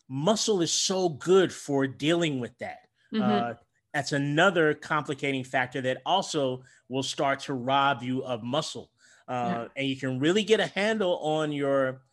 [0.07, 2.79] Muscle is so good for dealing with that.
[3.13, 3.21] Mhm.
[3.21, 3.53] Uh,
[3.93, 8.91] that's another complicating factor that also will start to rob you of muscle.
[9.27, 12.03] Uh, And you can really get a handle on your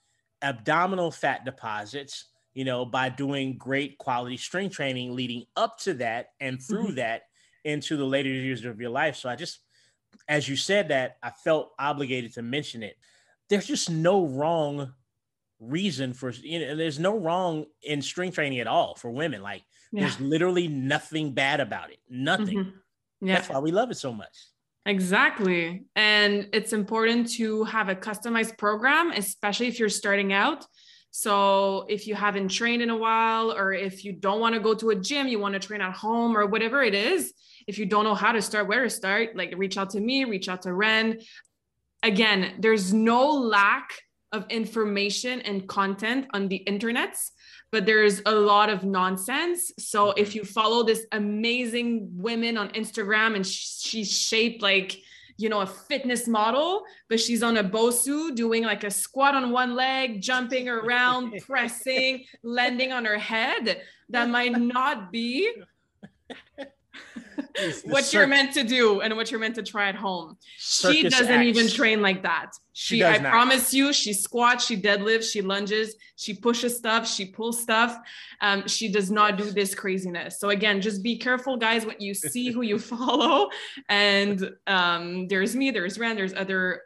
[0.43, 6.35] abdominal fat deposits, you know, by doing great quality strength training leading up to that
[6.41, 6.97] and through Mhm.
[6.97, 7.23] that
[7.65, 9.17] into the later years of your life.
[9.17, 9.61] So I just,
[10.29, 12.97] as you said that, I felt obligated to mention it.
[13.49, 14.93] There's just no wrong
[15.61, 19.43] reason for, you know, there's no wrong in strength training at all for women.
[19.43, 20.03] Like, yeah.
[20.03, 21.99] there's literally nothing bad about it.
[22.09, 22.59] Nothing.
[22.59, 22.73] Mhm.
[23.21, 23.35] Yeah.
[23.37, 24.37] That's why we love it so much.
[24.85, 25.85] Exactly.
[25.97, 30.65] And it's important to have a customized program, especially if you're starting out.
[31.11, 34.75] So, if you haven't trained in a while, or if you don't want to go
[34.75, 37.33] to a gym, you want to train at home, or whatever it is,
[37.67, 40.25] if you don't know how to start, where to start, like reach out to me,
[40.25, 41.21] reach out to Ren.
[42.03, 43.91] Again, there's no lack
[44.33, 47.17] of information and content on the internet,
[47.73, 49.73] but there's a lot of nonsense.
[49.79, 50.19] So mm-hmm.
[50.19, 54.97] if you follow this amazing women on Instagram and she's shaped like,
[55.39, 59.51] you know, a fitness model, but she's on a Bosu doing like a squat on
[59.51, 65.51] one leg, jumping around, pressing, landing on her head, that might not be
[67.55, 70.37] It's what you're meant to do and what you're meant to try at home.
[70.59, 72.53] she doesn't even train like that.
[72.73, 73.31] She She, I not.
[73.31, 77.97] promise you, she squats, she deadlifts, she lunges, she pushes stuff, she pulls stuff.
[78.41, 80.39] Um, she does not do this craziness.
[80.39, 83.49] So again, just be careful, guys, what you see, who you follow.
[83.89, 86.83] And um, there's me, there's Rand, there's other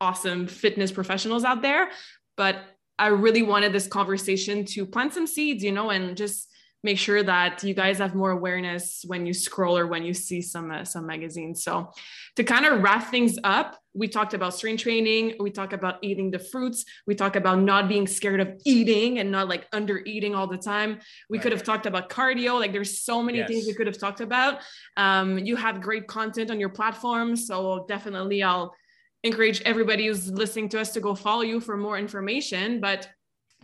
[0.00, 1.90] awesome fitness professionals out there.
[2.36, 2.56] But
[2.98, 6.48] I really wanted this conversation to plant some seeds, you know, and just
[6.84, 10.42] make sure that you guys have more awareness when you scroll or when you see
[10.42, 11.64] some uh, some magazines.
[11.64, 11.90] So
[12.36, 16.30] to kind of wrap things up, we talked about strength training, we talk about eating
[16.30, 20.34] the fruits, we talk about not being scared of eating and not like under eating
[20.34, 21.00] all the time.
[21.30, 24.20] We could have talked about cardio, like there's so many things we could have talked
[24.20, 24.60] about.
[24.98, 28.74] Um, you have great content on your platform, so definitely I'll
[29.22, 33.08] encourage everybody who's listening to us to go follow you for more information, but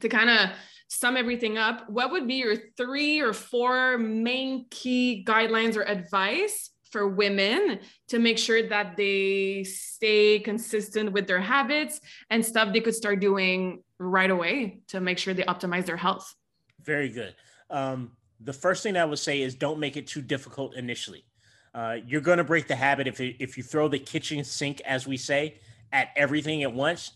[0.00, 0.50] to kind of
[0.90, 6.70] sum everything up, what would be your three or four main key guidelines or advice
[6.90, 7.78] for women
[8.08, 13.20] to make sure that they stay consistent with their habits and stuff they could start
[13.20, 16.34] doing right away to make sure they optimize their health?
[16.82, 17.36] Very good.
[17.70, 18.10] Um,
[18.40, 21.24] the first thing I would say is don't make it too difficult initially.
[21.72, 25.06] Uh, you're going to break the habit if if you throw the kitchen sink, as
[25.06, 25.60] we say,
[25.92, 27.12] at everything at once.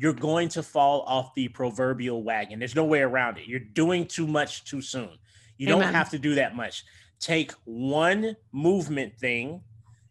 [0.00, 2.60] You're going to fall off the proverbial wagon.
[2.60, 3.48] There's no way around it.
[3.48, 5.10] You're doing too much too soon.
[5.56, 6.84] You don't have to do that much.
[7.18, 9.60] Take one movement thing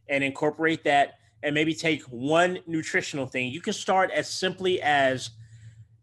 [0.09, 3.49] and incorporate that, and maybe take one nutritional thing.
[3.49, 5.29] You can start as simply as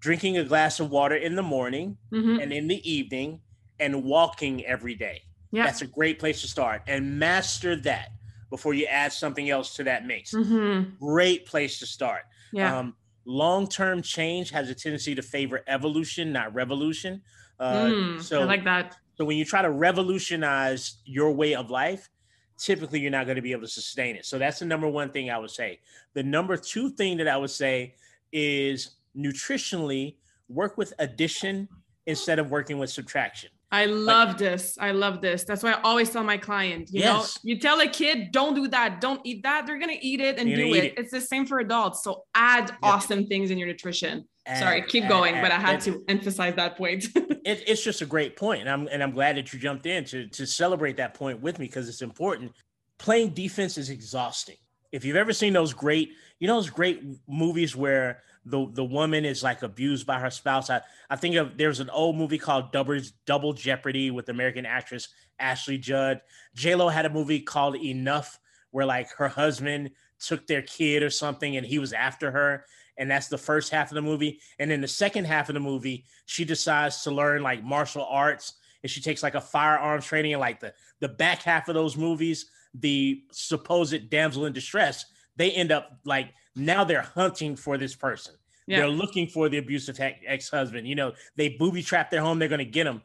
[0.01, 2.43] drinking a glass of water in the morning Mhm.
[2.43, 3.41] and in the evening
[3.81, 5.23] and walking every day.
[5.51, 5.65] Yeah.
[5.65, 8.13] That's a great place to start and master that
[8.51, 10.33] before you add something else to that mix.
[10.33, 10.99] Mhm.
[10.99, 12.23] Great place to start.
[12.53, 12.79] Yeah.
[12.79, 12.97] Um,
[13.27, 17.23] Long term change has a tendency to favor evolution, not revolution.
[17.59, 18.97] Uh, Mm, so, I like that.
[19.15, 22.11] so when you try to revolutionize your way of life,
[22.59, 24.25] typically you're not going to be able to sustain it.
[24.27, 25.81] So that's the number one thing I would say.
[26.15, 27.95] The number two thing that I would say
[28.33, 30.17] is nutritionally
[30.49, 31.69] work with addition
[32.07, 33.51] instead of working with subtraction.
[33.75, 34.79] I love this.
[34.81, 35.43] I love this.
[35.43, 38.69] That's why I always tell my client, you know, you tell a kid, don't do
[38.69, 40.85] that, don't eat that, they're gonna eat it and do it.
[40.85, 40.95] it.
[40.97, 42.05] It's the same for adults.
[42.05, 44.27] So add awesome things in your nutrition.
[44.59, 47.07] Sorry, keep add, going, but I had to emphasize that point.
[47.17, 50.05] it, it's just a great point, and I'm and I'm glad that you jumped in
[50.05, 52.53] to to celebrate that point with me because it's important.
[52.99, 54.57] Playing defense is exhausting.
[54.93, 59.25] if you've ever seen those great, you know, those great movies where the the woman
[59.25, 60.71] is like abused by her spouse.
[60.71, 60.81] I,
[61.11, 65.79] I think of there's an old movie called Double Double Jeopardy with American actress Ashley
[65.79, 66.21] Judd.
[66.55, 68.39] J Lo had a movie called Enough
[68.71, 72.65] where like her husband took their kid or something and he was after her
[72.97, 75.61] and that's the first half of the movie and then the second half of the
[75.61, 80.33] movie she decides to learn like martial arts and she takes like a firearms training
[80.33, 85.05] and like the the back half of those movies the supposed damsel in distress
[85.37, 88.35] they end up like now they're hunting for this person.
[88.67, 88.79] Yeah.
[88.79, 92.61] they're looking for the abusive ex-husband you know they booby trap their home they're going
[92.61, 93.03] to get them.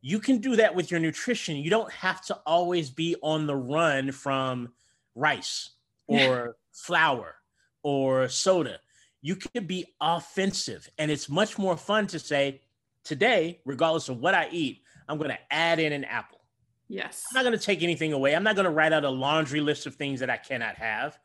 [0.00, 1.56] you can do that with your nutrition.
[1.56, 4.72] You don't have to always be on the run from
[5.14, 5.70] rice
[6.06, 7.36] or flour
[7.82, 8.78] or soda.
[9.20, 12.62] You can be offensive and it's much more fun to say
[13.04, 16.40] today regardless of what i eat i'm going to add in an apple.
[16.88, 17.24] Yes.
[17.30, 18.34] I'm not going to take anything away.
[18.34, 21.18] I'm not going to write out a laundry list of things that i cannot have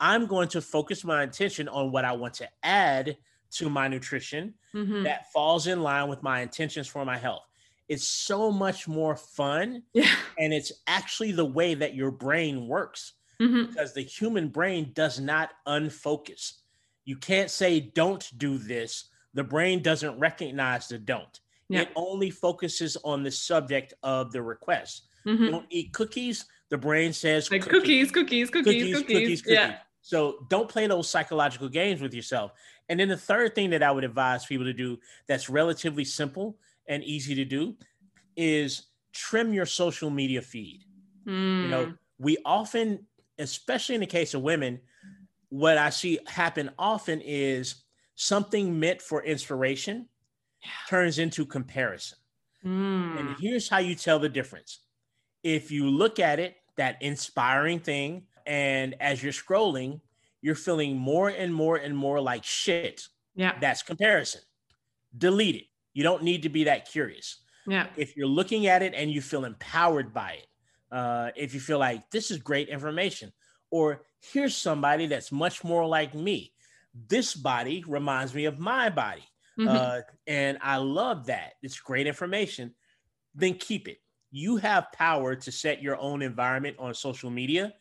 [0.00, 3.16] i'm going to focus my attention on what i want to add
[3.50, 5.02] to my nutrition mm-hmm.
[5.02, 7.46] that falls in line with my intentions for my health
[7.88, 10.08] it's so much more fun yeah.
[10.38, 13.68] and it's actually the way that your brain works mm-hmm.
[13.68, 16.60] because the human brain does not unfocus
[17.04, 19.06] you can't say don't do this.
[19.34, 21.40] The brain doesn't recognize the don't.
[21.68, 21.80] Yeah.
[21.80, 25.08] It only focuses on the subject of the request.
[25.26, 25.50] Mm-hmm.
[25.50, 26.46] Don't eat cookies.
[26.68, 29.44] The brain says like cookies, cookies, cookies, cookies, cookies, cookies, cookies.
[29.46, 29.78] Yeah.
[30.02, 32.52] So don't play those psychological games with yourself.
[32.88, 36.58] And then the third thing that I would advise people to do that's relatively simple
[36.88, 37.76] and easy to do
[38.36, 40.84] is trim your social media feed.
[41.26, 41.62] Mm.
[41.62, 41.92] You know, hmm.
[42.18, 43.06] we often,
[43.38, 44.80] especially in the case of women,
[45.50, 47.82] what I see happen often is
[48.14, 50.08] something meant for inspiration
[50.62, 50.70] yeah.
[50.88, 52.18] turns into comparison.
[52.64, 53.18] Mm.
[53.20, 54.80] And here's how you tell the difference.
[55.42, 60.00] If you look at it, that inspiring thing, and as you're scrolling,
[60.42, 63.06] you're feeling more and more and more like shit.
[63.36, 63.56] Yeah.
[63.60, 64.40] That's comparison.
[65.16, 65.64] Delete it.
[65.94, 67.42] You don't need to be that curious.
[67.64, 67.86] Yeah.
[67.96, 70.46] If you're looking at it and you feel empowered by it,
[70.90, 73.32] uh, if you feel like this is great information,
[73.70, 76.52] or here's somebody that's much more like me.
[77.06, 79.22] This body reminds me of my body.
[79.56, 79.68] Mm-hmm.
[79.68, 81.52] Uh, and I love that.
[81.62, 82.74] It's great information.
[83.32, 83.98] Then keep it.
[84.32, 87.74] You have power to set your own environment on social media.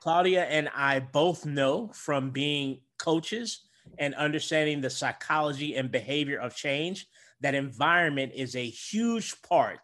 [0.00, 3.62] Claudia and I both know from being coaches
[3.98, 7.06] and understanding the psychology and behavior of change
[7.40, 9.78] that environment is a huge part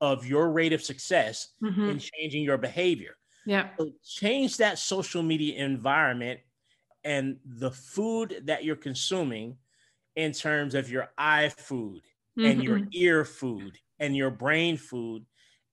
[0.00, 1.90] of your rate of success mm-hmm.
[1.90, 3.16] in changing your behavior.
[3.46, 3.68] Yeah.
[3.78, 6.40] So change that social media environment
[7.04, 9.56] and the food that you're consuming
[10.16, 12.02] in terms of your eye food
[12.38, 12.44] mm-hmm.
[12.44, 12.88] and your mm-hmm.
[12.92, 15.24] ear food and your brain food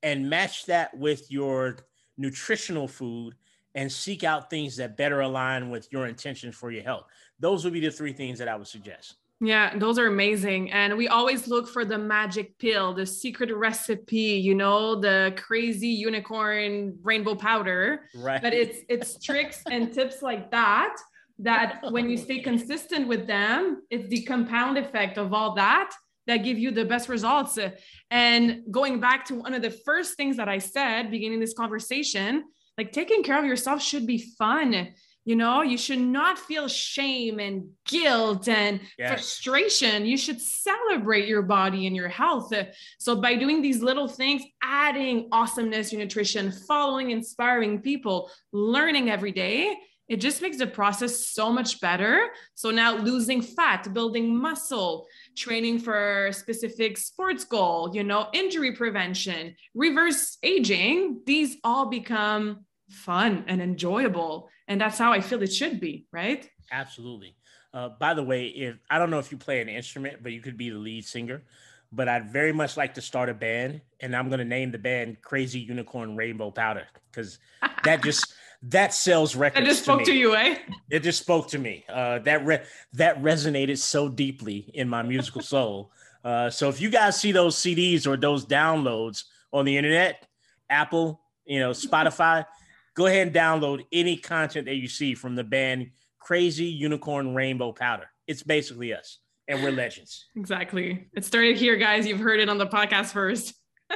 [0.03, 1.77] and match that with your
[2.17, 3.35] nutritional food
[3.75, 7.05] and seek out things that better align with your intentions for your health.
[7.39, 9.15] Those would be the three things that I would suggest.
[9.41, 10.71] Yeah, those are amazing.
[10.71, 15.89] And we always look for the magic pill, the secret recipe, you know, the crazy
[15.89, 18.05] unicorn rainbow powder.
[18.15, 18.41] Right.
[18.41, 20.95] But it's it's tricks and tips like that
[21.39, 25.91] that when you stay consistent with them, it's the compound effect of all that
[26.27, 27.59] that give you the best results.
[28.09, 32.45] And going back to one of the first things that I said beginning this conversation,
[32.77, 34.93] like taking care of yourself should be fun
[35.25, 39.09] you know, you should not feel shame and guilt and yes.
[39.09, 40.05] frustration.
[40.05, 42.53] You should celebrate your body and your health.
[42.99, 49.31] So, by doing these little things, adding awesomeness to nutrition, following inspiring people, learning every
[49.31, 49.75] day,
[50.07, 52.27] it just makes the process so much better.
[52.53, 58.73] So, now losing fat, building muscle, training for a specific sports goal, you know, injury
[58.73, 64.49] prevention, reverse aging, these all become fun and enjoyable.
[64.67, 66.49] And that's how i feel it should be right?
[66.71, 67.35] Absolutely.
[67.73, 70.41] Uh, by the way if i don't know if you play an instrument but you
[70.41, 71.43] could be the lead singer
[71.91, 74.77] but i'd very much like to start a band and i'm going to name the
[74.77, 77.37] band crazy unicorn rainbow powder because
[77.83, 78.33] that just
[78.63, 80.57] that sells records it just spoke to, to, you eh?
[80.89, 81.85] It just spoke to me.
[81.87, 82.63] Uh, that re-
[82.93, 85.91] that resonated so deeply in my musical soul.
[86.23, 90.27] Uh, so if you guys see those cds or those downloads on the internet
[90.69, 92.43] apple you know spotify
[92.95, 97.71] go ahead and download any content that you see from the band Crazy Unicorn Rainbow
[97.71, 98.09] Powder.
[98.27, 100.27] It's basically us, and we're legends.
[100.35, 101.07] Exactly.
[101.13, 102.07] It started here, guys.
[102.07, 103.53] You've heard it on the podcast first.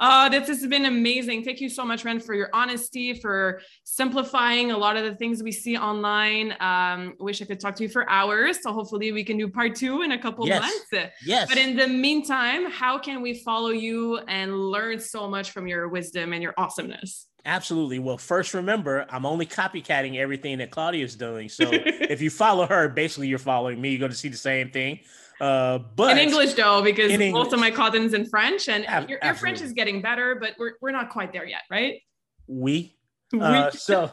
[0.00, 1.42] Uh, this has been amazing.
[1.42, 5.42] Thank you so much, Ren, for your honesty, for simplifying a lot of the things
[5.42, 6.54] we see online.
[6.60, 8.62] Um, wish I could talk to you for hours.
[8.62, 10.62] So hopefully we can do part two in a couple yes.
[10.62, 11.12] months.
[11.24, 11.48] Yes.
[11.48, 15.88] But in the meantime, how can we follow you and learn so much from your
[15.88, 17.27] wisdom and your awesomeness?
[17.44, 17.98] Absolutely.
[17.98, 21.48] Well, first, remember, I'm only copycatting everything that Claudia's doing.
[21.48, 23.90] So if you follow her, basically you're following me.
[23.90, 25.00] You're going to see the same thing.
[25.40, 29.34] Uh, but in English, though, because most of my content's in French, and your, your,
[29.34, 32.02] French is getting better, but we're, we're not quite there yet, right?
[32.48, 32.96] We.
[33.32, 33.40] Oui.
[33.40, 34.10] Uh, so,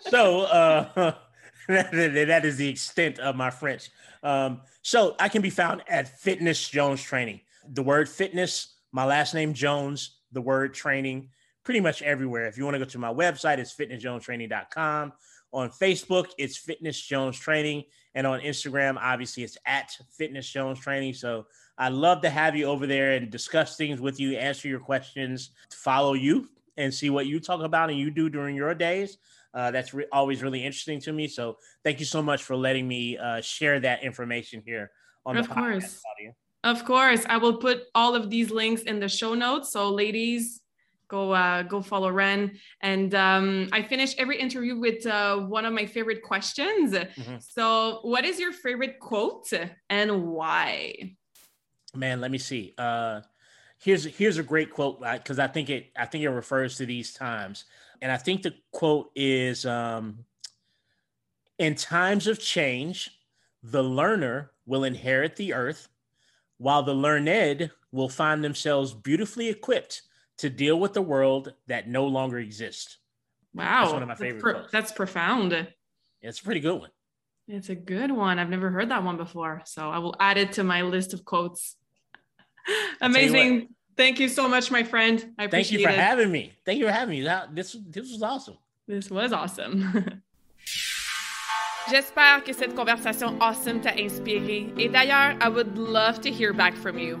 [0.00, 1.14] so uh,
[1.68, 3.90] that is the extent of my French.
[4.22, 7.40] Um, so I can be found at Fitness Jones Training.
[7.68, 11.28] The word fitness, my last name Jones, the word training,
[11.64, 12.46] pretty much everywhere.
[12.46, 15.12] If you want to go to my website, it's fitnessjonestraining.com.
[15.52, 17.84] On Facebook, it's Fitness Jones Training.
[18.14, 21.14] And on Instagram, obviously, it's at Fitness Jones Training.
[21.14, 21.46] So
[21.78, 25.50] I'd love to have you over there and discuss things with you, answer your questions,
[25.70, 29.18] follow you, and see what you talk about and you do during your days.
[29.54, 31.28] Uh, that's re- always really interesting to me.
[31.28, 34.90] So thank you so much for letting me uh, share that information here
[35.26, 35.84] on of the course.
[35.84, 36.00] podcast.
[36.00, 36.34] Claudia.
[36.64, 39.72] Of course, I will put all of these links in the show notes.
[39.72, 40.61] So, ladies,
[41.12, 42.58] go uh, go follow Ren.
[42.80, 46.92] And um, I finish every interview with uh, one of my favorite questions.
[46.92, 47.36] Mm-hmm.
[47.38, 49.52] So, what is your favorite quote
[49.90, 51.14] and why?
[51.94, 52.74] Man, let me see.
[52.78, 53.20] Uh,
[53.78, 57.12] here's here's a great quote because I think it I think it refers to these
[57.12, 57.66] times,
[58.00, 60.24] and I think the quote is um,
[61.58, 63.10] in times of change,
[63.62, 65.88] the learner will inherit the earth,
[66.56, 70.02] while the learned will find themselves beautifully equipped
[70.42, 72.98] to deal with the world that no longer exists.
[73.54, 73.82] Wow.
[73.82, 75.68] That's one of my favorite that's, pro- that's profound.
[76.20, 76.90] It's a pretty good one.
[77.46, 78.40] It's a good one.
[78.40, 79.62] I've never heard that one before.
[79.66, 81.76] So I will add it to my list of quotes.
[83.00, 83.68] Amazing.
[83.96, 85.32] Thank you so much, my friend.
[85.38, 85.84] I appreciate it.
[85.84, 86.04] Thank you for it.
[86.04, 86.52] having me.
[86.66, 87.22] Thank you for having me.
[87.22, 88.58] That, this, this was awesome.
[88.88, 90.22] This was awesome.
[91.88, 94.72] J'espère que cette conversation awesome t'a inspiré.
[94.76, 97.20] Et d'ailleurs, I would love to hear back from you.